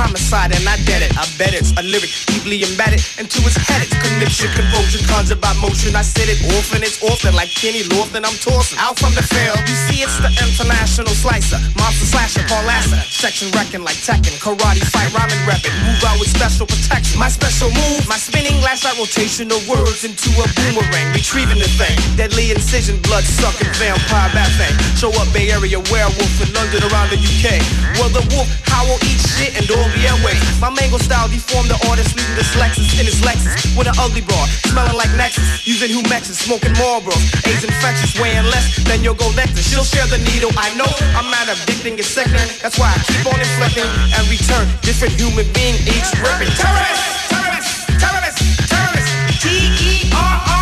homicide 0.00 0.56
and 0.56 0.64
I 0.64 0.80
dead 0.88 1.04
it. 1.04 1.12
I 1.20 1.28
bet 1.36 1.52
it's 1.52 1.76
a 1.76 1.82
lyric 1.84 2.08
deeply 2.24 2.64
embedded 2.64 3.04
into 3.20 3.44
its 3.44 3.60
head. 3.68 3.84
It's 3.84 3.92
conviction, 3.92 4.48
convulsion, 4.56 5.04
conjured 5.04 5.40
by 5.44 5.52
motion. 5.60 5.92
I 5.92 6.00
said 6.00 6.32
it 6.32 6.40
often, 6.56 6.80
it's 6.80 6.96
orphan, 7.04 7.36
like 7.36 7.52
Kenny 7.52 7.84
Lofton. 7.92 8.24
I'm 8.24 8.36
tossing 8.40 8.80
out 8.80 8.96
from 8.96 9.12
the 9.12 9.24
field. 9.24 9.60
You 9.68 9.76
see, 9.88 10.00
it's 10.00 10.16
the 10.24 10.32
international 10.40 11.12
slicer, 11.12 11.60
monster 11.76 12.08
slasher, 12.08 12.44
call 12.48 12.64
Lasser. 12.64 12.96
Section 13.12 13.52
wrecking 13.52 13.84
like 13.84 14.00
Tekken, 14.00 14.32
karate 14.40 14.80
fight, 14.88 15.12
rhyming 15.12 15.42
rapping. 15.44 15.76
Move 15.84 16.00
out 16.08 16.16
with 16.16 16.32
special 16.32 16.64
protection. 16.64 17.20
My 17.20 17.28
special 17.28 17.68
move, 17.68 18.08
my 18.08 18.16
spinning 18.16 18.56
last 18.64 18.88
light 18.88 18.96
rotation 18.96 19.52
of 19.52 19.60
words 19.68 20.08
into 20.08 20.32
a 20.40 20.48
boomerang. 20.56 21.12
Retrieving 21.12 21.60
the 21.60 21.68
thing, 21.76 21.92
deadly 22.16 22.50
incision, 22.56 22.96
blood 23.04 23.24
sucking 23.24 23.68
vampire 23.76 24.32
bathing. 24.32 24.72
Show 24.96 25.12
up 25.20 25.28
Bay 25.36 25.52
Area 25.52 25.76
werewolf 25.92 26.34
in 26.40 26.48
London 26.56 26.80
around 26.88 27.12
the 27.12 27.20
UK. 27.20 27.60
Well, 28.00 28.08
the 28.08 28.24
wolf 28.32 28.48
howl, 28.70 28.96
eat 29.04 29.20
shit, 29.36 29.52
and 29.58 29.66
all 29.68 29.89
airways. 29.98 30.40
My 30.60 30.70
mango 30.70 30.98
style 30.98 31.28
deformed 31.28 31.70
the 31.70 31.78
artist, 31.88 32.14
leaving 32.16 32.36
this 32.36 32.52
Lexus 32.54 32.94
in 32.98 33.06
his 33.06 33.20
Lexus 33.22 33.76
with 33.76 33.88
an 33.90 33.96
ugly 33.98 34.22
bra, 34.22 34.38
smelling 34.70 34.96
like 34.96 35.10
Nexus, 35.16 35.66
using 35.66 35.90
Humexus, 35.90 36.38
smoking 36.38 36.72
Marlboro. 36.78 37.16
AIDS 37.46 37.64
infectious, 37.64 38.14
weighing 38.20 38.46
less 38.50 38.78
than 38.84 39.02
your 39.02 39.14
gold 39.14 39.34
Lexus. 39.34 39.66
She'll 39.66 39.86
share 39.86 40.06
the 40.06 40.18
needle, 40.18 40.50
I 40.56 40.74
know. 40.74 40.90
I'm 41.18 41.30
not 41.30 41.48
addicting, 41.50 41.98
it's 41.98 42.08
sickening. 42.08 42.48
That's 42.62 42.78
why 42.78 42.92
I 42.92 42.98
keep 43.08 43.26
on 43.26 43.38
inflecting 43.40 43.88
and 44.14 44.22
return 44.30 44.66
different 44.82 45.14
human 45.18 45.46
being 45.52 45.76
each 45.88 46.10
ripping. 46.20 46.52
Terrorist, 46.54 47.04
terrorist, 47.32 47.70
terrorist, 47.98 48.38
terrorist. 48.68 49.10
T 49.40 49.48
E 49.48 50.10
R 50.12 50.36
R. 50.46 50.59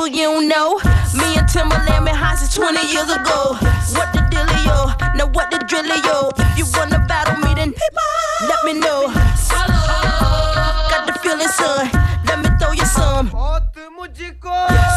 people 0.00 0.18
you 0.18 0.48
know. 0.48 0.78
Me 1.14 1.36
and 1.36 1.46
Timbaland 1.48 2.04
been 2.04 2.14
high 2.14 2.34
since 2.36 2.54
20 2.54 2.80
years 2.92 3.10
ago. 3.10 3.56
What 3.96 4.12
the 4.12 4.20
dealio? 4.32 4.96
Now 5.16 5.26
what 5.26 5.50
the 5.50 5.58
drillio? 5.58 6.32
If 6.52 6.58
you 6.58 6.66
wanna 6.74 7.04
battle 7.06 7.36
me, 7.36 7.54
then 7.54 7.74
let 8.48 8.64
me 8.64 8.74
know. 8.80 9.12
Got 10.90 11.06
the 11.06 11.12
feeling, 11.22 11.48
son. 11.48 11.90
Let 12.26 12.38
me 12.40 12.48
throw 12.58 12.72
you 12.72 12.86
some. 12.86 13.26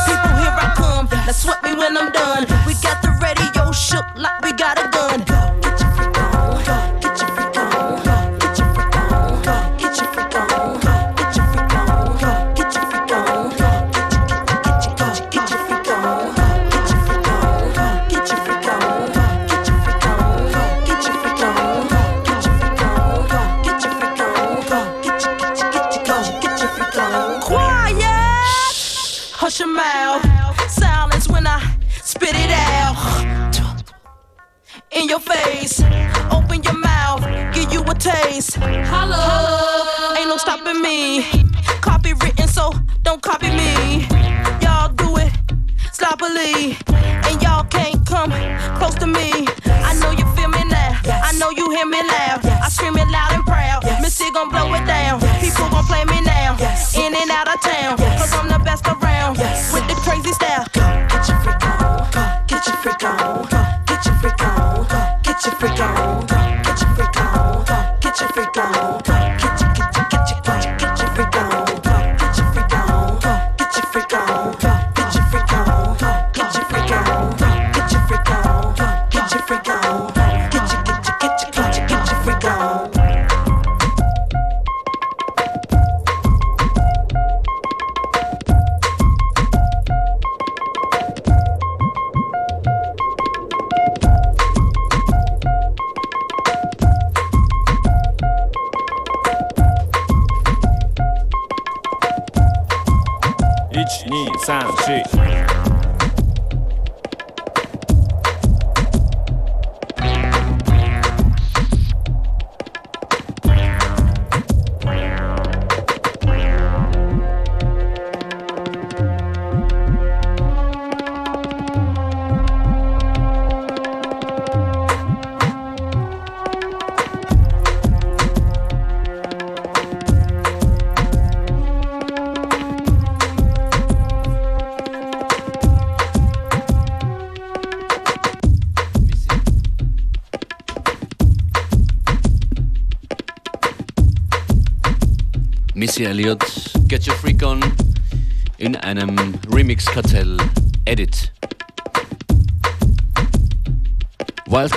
People, 0.07 0.31
here 0.39 0.55
I 0.55 0.73
come. 0.75 1.07
Now 1.11 1.31
sweat 1.31 1.63
me 1.63 1.73
when 1.75 1.97
I'm 1.97 2.11
done. 2.11 2.45
We 2.65 2.73
got 2.81 3.01
the 3.01 3.11
radio 3.19 3.71
shook 3.71 4.05
like 4.15 4.41
we 4.41 4.53
got 4.53 4.77
a 4.79 4.82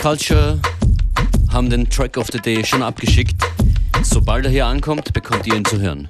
Culture 0.07 0.61
haben 1.53 1.69
den 1.69 1.91
Track 1.91 2.17
of 2.17 2.29
the 2.31 2.39
Day 2.39 2.65
schon 2.65 2.81
abgeschickt. 2.81 3.35
Sobald 4.05 4.45
er 4.45 4.53
hier 4.53 4.67
ankommt, 4.67 5.13
bekommt 5.13 5.49
ihr 5.49 5.57
ihn 5.57 5.65
zu 5.65 5.81
hören. 5.81 6.09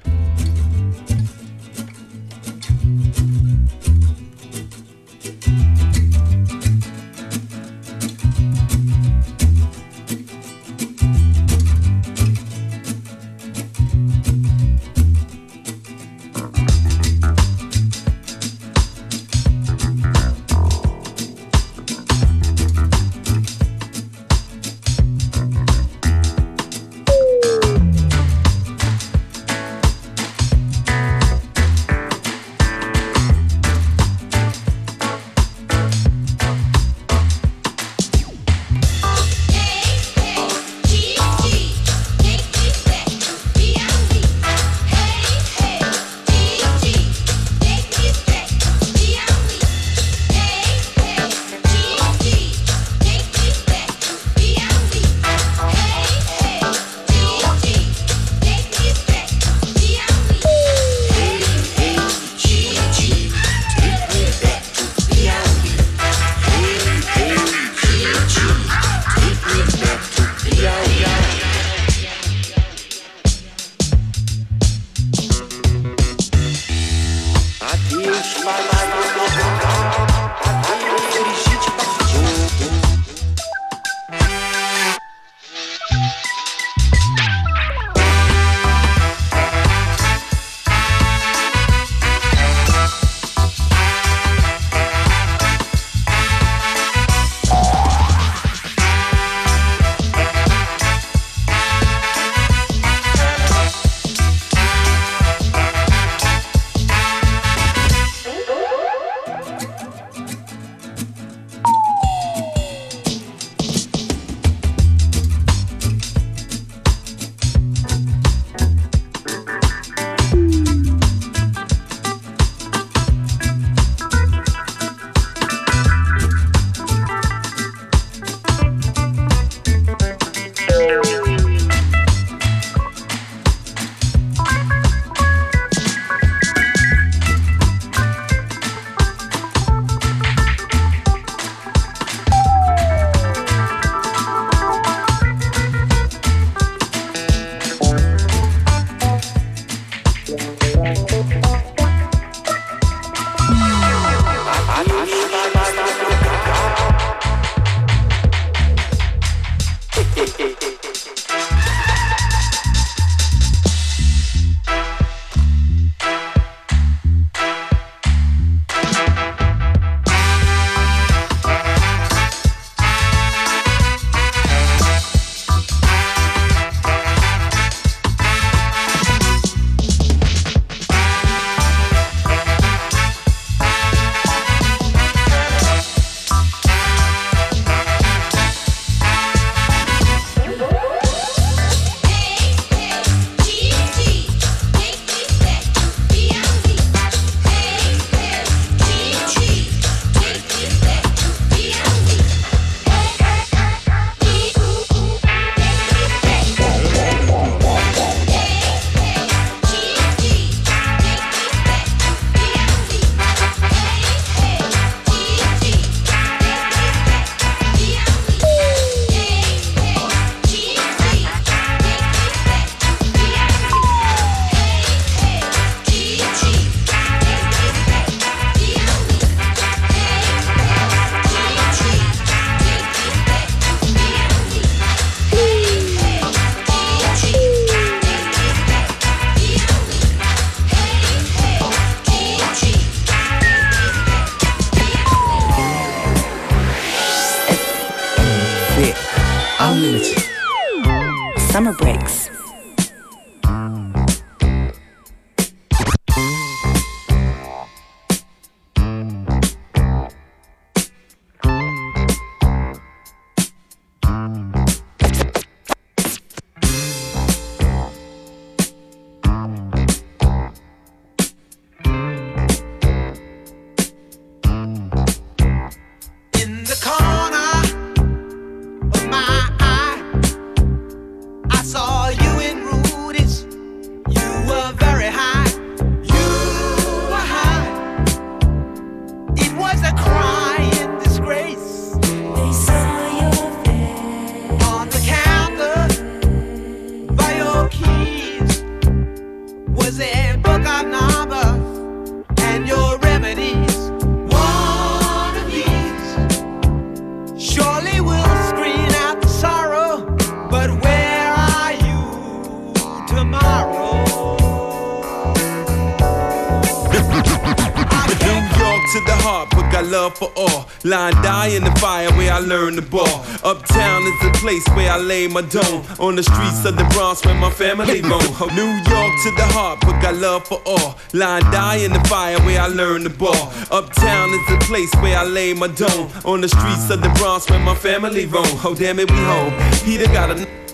My 325.37 325.47
dome. 325.49 325.85
On 325.99 326.15
the 326.15 326.23
streets 326.23 326.65
of 326.65 326.75
the 326.77 326.85
Bronx 326.95 327.23
where 327.23 327.35
my 327.35 327.51
family 327.51 328.01
roam. 328.01 328.31
New 328.55 328.71
York 328.89 329.13
to 329.23 329.29
the 329.37 329.47
heart, 329.53 329.79
but 329.81 330.01
got 330.01 330.15
love 330.15 330.47
for 330.47 330.59
all. 330.65 330.97
Line 331.13 331.43
die 331.51 331.77
in 331.85 331.93
the 331.93 331.99
fire 332.09 332.39
where 332.39 332.59
I 332.59 332.67
learned 332.67 333.05
the 333.05 333.11
ball. 333.11 333.53
Uptown 333.69 334.29
is 334.29 334.45
the 334.49 334.57
place 334.65 334.91
where 334.95 335.15
I 335.15 335.25
lay 335.25 335.53
my 335.53 335.67
dome. 335.67 336.09
On 336.25 336.41
the 336.41 336.49
streets 336.49 336.89
of 336.89 337.01
the 337.01 337.09
Bronx 337.19 337.47
where 337.49 337.59
my 337.59 337.75
family 337.75 338.25
roam. 338.25 338.45
Oh 338.65 338.73
damn 338.75 338.97
it, 338.97 339.11
we 339.11 339.17
home. 339.17 339.53
Peter 339.85 340.07
got 340.11 340.31
a 340.31 340.66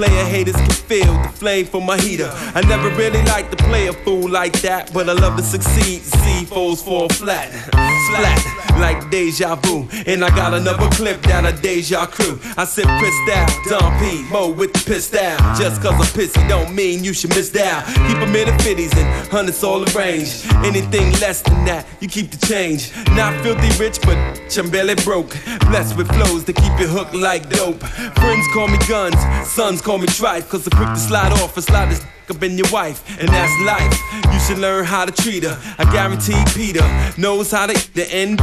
Player 0.00 0.24
haters 0.24 0.56
can 0.56 0.70
feel 0.70 1.12
the 1.12 1.28
flame 1.28 1.66
from 1.66 1.84
my 1.84 1.98
heater. 1.98 2.30
I 2.54 2.62
never 2.62 2.88
really 2.96 3.22
liked 3.24 3.50
to 3.50 3.62
play 3.64 3.88
a 3.88 3.92
fool 3.92 4.30
like 4.30 4.58
that, 4.62 4.90
but 4.94 5.10
I 5.10 5.12
love 5.12 5.36
to 5.36 5.42
succeed. 5.42 6.00
See 6.00 6.46
foes 6.46 6.82
fall 6.82 7.10
flat, 7.10 7.50
flat 7.70 8.60
like 8.80 9.10
deja 9.10 9.56
vu. 9.56 9.86
And 10.06 10.24
I 10.24 10.30
got 10.30 10.54
another 10.54 10.88
clip 10.90 11.20
down 11.22 11.44
a 11.44 11.52
deja 11.52 12.06
crew. 12.06 12.40
I 12.56 12.64
pissed 12.64 13.30
out, 13.30 13.50
Don 13.68 14.00
P, 14.00 14.22
Mo 14.32 14.50
with 14.50 14.72
the 14.72 14.82
pissed 14.86 15.14
out. 15.14 15.38
Just 15.58 15.82
cause 15.82 15.92
I'm 15.92 16.08
pissy 16.16 16.48
don't 16.48 16.74
mean 16.74 17.04
you 17.04 17.12
should 17.12 17.30
miss 17.30 17.54
out. 17.56 17.86
Keep 17.86 18.18
them 18.18 18.34
in 18.34 18.46
the 18.48 18.56
50s 18.64 18.96
and 18.96 19.28
hundreds 19.28 19.62
all 19.62 19.82
arranged. 19.90 20.46
Anything 20.64 21.12
less 21.20 21.42
than 21.42 21.64
that, 21.66 21.86
you 22.00 22.08
keep 22.08 22.30
the 22.30 22.46
change. 22.46 22.90
Not 23.10 23.38
filthy 23.42 23.70
rich, 23.78 24.00
but 24.02 24.16
I'm 24.56 24.70
barely 24.70 24.94
broke. 24.96 25.36
Blessed 25.68 25.96
with 25.96 26.08
flows 26.08 26.44
that 26.44 26.56
keep 26.56 26.80
you 26.80 26.88
hooked 26.88 27.14
like 27.14 27.48
dope. 27.50 27.82
Friends 27.82 28.46
call 28.52 28.68
me 28.68 28.78
guns, 28.88 29.18
sons 29.46 29.82
call 29.82 29.89
me 29.98 30.06
trife. 30.06 30.48
Cause 30.48 30.66
I'm 30.66 30.76
quick 30.76 30.88
to 30.90 30.96
slide 31.00 31.32
off 31.32 31.56
and 31.56 31.64
slide 31.64 31.90
this 31.90 32.04
up 32.28 32.42
in 32.42 32.56
your 32.56 32.70
wife, 32.70 33.02
and 33.20 33.28
that's 33.28 33.52
life. 33.64 34.32
You 34.32 34.38
should 34.40 34.58
learn 34.58 34.84
how 34.84 35.04
to 35.04 35.12
treat 35.12 35.42
her. 35.44 35.58
I 35.78 35.90
guarantee 35.90 36.40
Peter 36.54 36.86
knows 37.18 37.50
how 37.50 37.66
to 37.66 37.74
the 37.94 38.06
end. 38.12 38.40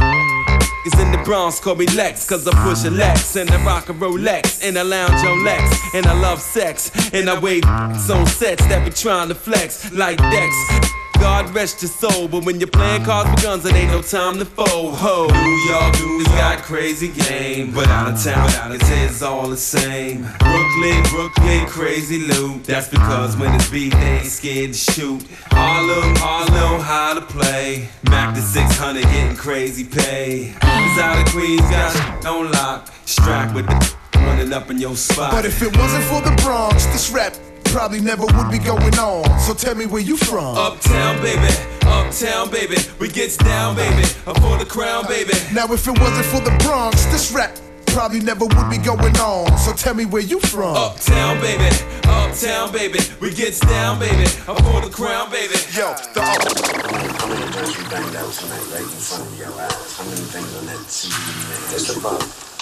Is 0.86 0.98
in 1.00 1.10
the 1.10 1.18
Bronx, 1.24 1.58
call 1.60 1.74
me 1.74 1.86
Lex, 1.86 2.26
cause 2.26 2.46
I 2.46 2.52
push 2.62 2.84
a 2.84 2.90
Lex 2.90 3.36
and 3.36 3.50
I 3.50 3.62
rock 3.64 3.88
a 3.88 3.92
Rolex 3.92 4.66
and 4.66 4.78
I 4.78 4.82
lounge 4.82 5.22
on 5.26 5.44
Lex 5.44 5.62
and 5.92 6.06
I 6.06 6.18
love 6.18 6.40
sex 6.40 7.12
and 7.12 7.28
I 7.28 7.38
wave 7.38 7.64
on 7.64 7.96
sets 8.26 8.64
that 8.68 8.84
be 8.84 8.90
trying 8.90 9.28
to 9.28 9.34
flex 9.34 9.92
like 9.92 10.18
Dex. 10.18 11.07
God 11.20 11.54
rest 11.54 11.82
your 11.82 11.90
soul, 11.90 12.28
but 12.28 12.44
when 12.44 12.60
you're 12.60 12.68
playing 12.68 13.04
cards 13.04 13.30
with 13.30 13.42
guns, 13.42 13.64
it 13.64 13.74
ain't 13.74 13.90
no 13.90 14.02
time 14.02 14.38
to 14.38 14.44
fold. 14.44 14.94
Ho, 14.94 15.26
New 15.26 15.72
York, 15.72 15.94
New 15.98 16.18
York 16.18 16.28
got 16.38 16.58
crazy 16.58 17.08
game, 17.08 17.72
but 17.72 17.88
out 17.88 18.12
of 18.12 18.22
town, 18.22 18.48
out 18.50 18.70
of 18.70 18.80
it's 18.82 19.22
all 19.22 19.48
the 19.48 19.56
same. 19.56 20.22
Brooklyn, 20.38 21.02
Brooklyn, 21.10 21.66
crazy 21.66 22.18
loot. 22.18 22.64
That's 22.64 22.88
because 22.88 23.36
when 23.36 23.52
it's 23.54 23.70
beat, 23.70 23.92
they 23.92 24.18
ain't 24.18 24.26
scared 24.26 24.72
to 24.72 24.78
shoot. 24.78 25.26
Harlem, 25.50 26.14
Harlem 26.16 26.80
how 26.80 27.14
to 27.14 27.20
play. 27.20 27.88
Mac 28.10 28.34
the 28.34 28.40
600, 28.40 29.02
getting 29.02 29.36
crazy 29.36 29.84
pay. 29.84 30.54
Cause 30.60 30.98
out 30.98 31.18
of 31.18 31.32
Queens, 31.32 31.60
got 31.62 32.26
on 32.26 32.50
lock. 32.52 32.92
Strapped 33.04 33.54
with 33.54 33.66
the 33.66 33.98
running 34.14 34.52
up 34.52 34.70
in 34.70 34.78
your 34.78 34.96
spot. 34.96 35.32
But 35.32 35.44
if 35.44 35.62
it 35.62 35.76
wasn't 35.76 36.04
for 36.04 36.20
the 36.20 36.34
Bronx, 36.42 36.86
this 36.86 37.10
rap 37.10 37.34
probably 37.72 38.00
never 38.00 38.24
would 38.24 38.50
be 38.50 38.58
going 38.58 38.98
on. 38.98 39.24
So 39.40 39.54
tell 39.54 39.74
me 39.74 39.86
where 39.86 40.02
you 40.02 40.16
from. 40.16 40.56
Uptown, 40.56 41.20
baby. 41.22 41.52
Uptown, 41.82 42.50
baby. 42.50 42.76
We 42.98 43.08
gets 43.08 43.36
down, 43.36 43.76
baby. 43.76 44.04
I'm 44.26 44.34
for 44.36 44.58
the 44.58 44.66
crown, 44.68 45.06
baby. 45.06 45.32
Now 45.52 45.72
if 45.72 45.86
it 45.86 45.98
wasn't 45.98 46.26
for 46.26 46.40
the 46.40 46.56
Bronx, 46.64 47.04
this 47.06 47.32
rap 47.32 47.56
probably 47.86 48.20
never 48.20 48.44
would 48.44 48.70
be 48.70 48.78
going 48.78 49.16
on. 49.16 49.56
So 49.58 49.72
tell 49.72 49.94
me 49.94 50.04
where 50.04 50.22
you 50.22 50.40
from. 50.40 50.76
Uptown, 50.76 51.40
baby. 51.40 51.68
Uptown, 52.04 52.72
baby. 52.72 52.98
We 53.20 53.34
gets 53.34 53.60
down, 53.60 53.98
baby. 53.98 54.28
I'm 54.46 54.56
for 54.56 54.80
the 54.80 54.90
crown, 54.92 55.30
baby. 55.30 55.54
Yo, 55.74 55.94
the 56.14 56.22
How 56.22 57.26
many 57.28 57.52
joints 57.52 57.78
you 57.78 57.88
banged 57.90 58.16
out 58.16 58.32
tonight 58.32 58.66
right 58.72 58.82
in 58.82 59.00
front 59.02 59.26
of 59.26 59.38
your 59.38 59.52
eyes? 59.52 59.96
How 59.96 60.04
many 60.04 60.20
things 60.20 60.54
on 60.56 60.66
that 60.66 60.90
CD, 60.90 61.14
man? 61.48 61.60
That's 61.70 62.57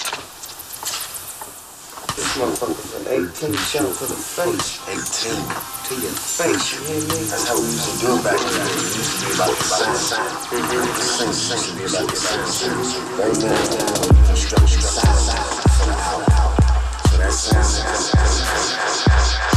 the 2.37 2.57
problem. 2.57 2.77
This 2.77 2.85
motherfucker 2.85 2.85
put 2.93 3.09
18 3.09 3.57
shots 3.57 3.99
to 4.01 4.05
the 4.07 4.17
face. 4.17 4.81
18 4.89 5.01
to 5.89 5.95
your 6.03 6.13
face, 6.13 6.73
you 6.73 6.81
hear 6.85 7.01
me? 7.01 7.25
That's 7.25 7.49
how 7.49 7.57
we 7.57 7.65
used 7.65 7.89
to 7.89 8.05
do 8.05 8.13
it 8.13 8.25
back 8.25 8.37
then. 8.37 8.61
It 8.61 8.93
used 8.93 9.21
to 9.21 9.25
be 9.25 9.33
about. 9.33 9.57
The 9.57 9.65
sing 11.01 11.33
sing 11.33 11.57
used 11.57 11.69
to 11.69 11.77
be 11.77 11.85
about 11.89 12.09
the 12.11 12.17
sound. 12.17 12.45
Right 13.17 13.37
now, 13.41 13.57
out. 16.37 16.53
So 18.57 19.56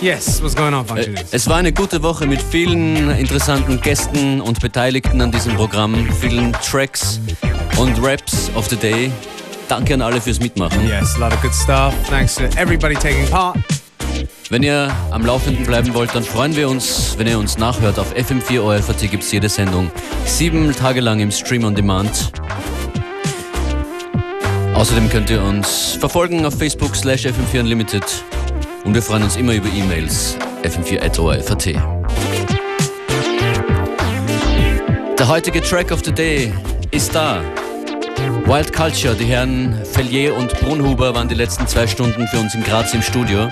Yes, 0.00 0.42
what's 0.42 0.56
going 0.56 0.72
on, 0.72 0.86
äh, 0.96 1.14
Es 1.30 1.46
war 1.46 1.58
eine 1.58 1.74
gute 1.74 2.02
Woche 2.02 2.26
mit 2.26 2.40
vielen 2.40 3.10
interessanten 3.10 3.78
Gästen 3.82 4.40
und 4.40 4.58
Beteiligten 4.58 5.20
an 5.20 5.30
diesem 5.30 5.54
Programm, 5.56 5.94
vielen 6.20 6.54
Tracks 6.54 7.20
und 7.76 8.02
Raps 8.02 8.50
of 8.54 8.66
the 8.68 8.76
Day. 8.76 9.10
Danke 9.68 9.92
an 9.92 10.00
alle 10.00 10.18
fürs 10.18 10.40
Mitmachen. 10.40 10.88
Yes, 10.88 11.16
a 11.16 11.18
lot 11.18 11.34
of 11.34 11.42
good 11.42 11.54
stuff. 11.54 11.92
Thanks 12.08 12.36
to 12.36 12.44
everybody 12.56 12.94
taking 12.94 13.28
part. 13.28 13.58
Wenn 14.48 14.62
ihr 14.62 14.90
am 15.10 15.26
Laufenden 15.26 15.66
bleiben 15.66 15.92
wollt, 15.92 16.14
dann 16.14 16.24
freuen 16.24 16.56
wir 16.56 16.70
uns, 16.70 17.14
wenn 17.18 17.26
ihr 17.26 17.38
uns 17.38 17.58
nachhört. 17.58 17.98
Auf 17.98 18.14
FM4 18.16 18.62
ORFAT 18.62 19.10
gibt 19.10 19.22
es 19.22 19.30
jede 19.30 19.50
Sendung 19.50 19.90
sieben 20.24 20.74
Tage 20.74 21.00
lang 21.02 21.20
im 21.20 21.30
Stream 21.30 21.64
on 21.64 21.74
Demand. 21.74 22.32
Außerdem 24.74 25.10
könnt 25.10 25.28
ihr 25.28 25.42
uns 25.42 25.98
verfolgen 26.00 26.46
auf 26.46 26.56
Facebook 26.56 26.96
slash 26.96 27.26
FM4 27.26 27.60
Unlimited. 27.60 28.02
Und 28.84 28.94
wir 28.94 29.02
freuen 29.02 29.22
uns 29.22 29.36
immer 29.36 29.54
über 29.54 29.68
E-Mails. 29.68 30.36
fm4.org.at 30.62 31.66
Der 35.18 35.28
heutige 35.28 35.60
Track 35.60 35.92
of 35.92 36.00
the 36.04 36.12
Day 36.12 36.52
ist 36.90 37.14
da. 37.14 37.42
Wild 38.46 38.72
Culture, 38.72 39.14
die 39.14 39.26
Herren 39.26 39.78
Fellier 39.84 40.34
und 40.34 40.58
Brunhuber 40.60 41.14
waren 41.14 41.28
die 41.28 41.34
letzten 41.34 41.66
zwei 41.66 41.86
Stunden 41.86 42.26
für 42.28 42.38
uns 42.38 42.54
in 42.54 42.62
Graz 42.62 42.94
im 42.94 43.02
Studio. 43.02 43.50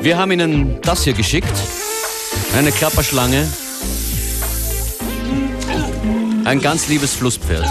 Wir 0.00 0.18
haben 0.18 0.32
Ihnen 0.32 0.78
das 0.82 1.04
hier 1.04 1.14
geschickt. 1.14 1.52
Eine 2.56 2.72
Klapperschlange. 2.72 3.48
Ein 6.44 6.60
ganz 6.60 6.88
liebes 6.88 7.14
Flusspferd. 7.14 7.64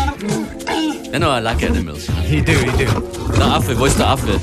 You 1.14 1.20
know, 1.20 1.30
I 1.30 1.42
like 1.42 1.62
animals. 1.64 2.08
You 2.30 2.42
do, 2.42 2.54
you 2.54 2.72
do. 2.72 3.34
Der 3.38 3.46
Affe, 3.46 3.78
wo 3.78 3.86
ist 3.86 4.00
der 4.00 4.08
Affe? 4.08 4.40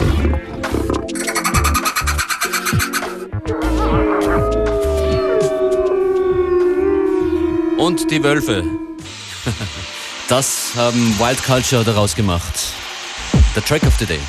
Und 7.89 8.11
die 8.11 8.23
Wölfe. 8.23 8.65
Das 10.29 10.73
haben 10.77 11.19
Wild 11.19 11.43
Culture 11.43 11.85
daraus 11.85 12.15
gemacht. 12.15 12.75
The 13.55 13.63
Track 13.63 13.85
of 13.85 13.95
the 13.99 14.05
Day. 14.05 14.21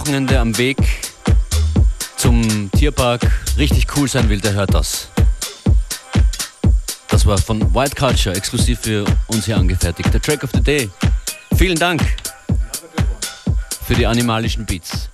Wochenende 0.00 0.40
am 0.40 0.56
Weg 0.56 0.78
zum 2.16 2.70
Tierpark 2.70 3.20
richtig 3.58 3.86
cool 3.96 4.08
sein 4.08 4.30
will, 4.30 4.40
der 4.40 4.54
hört 4.54 4.72
das. 4.72 5.08
Das 7.08 7.26
war 7.26 7.36
von 7.36 7.74
Wild 7.74 7.94
Culture, 7.94 8.34
exklusiv 8.34 8.80
für 8.80 9.04
uns 9.26 9.44
hier 9.44 9.58
angefertigt. 9.58 10.10
Der 10.10 10.22
Track 10.22 10.42
of 10.42 10.50
the 10.54 10.62
Day. 10.62 10.88
Vielen 11.54 11.78
Dank 11.78 12.00
für 13.86 13.94
die 13.94 14.06
animalischen 14.06 14.64
Beats. 14.64 15.09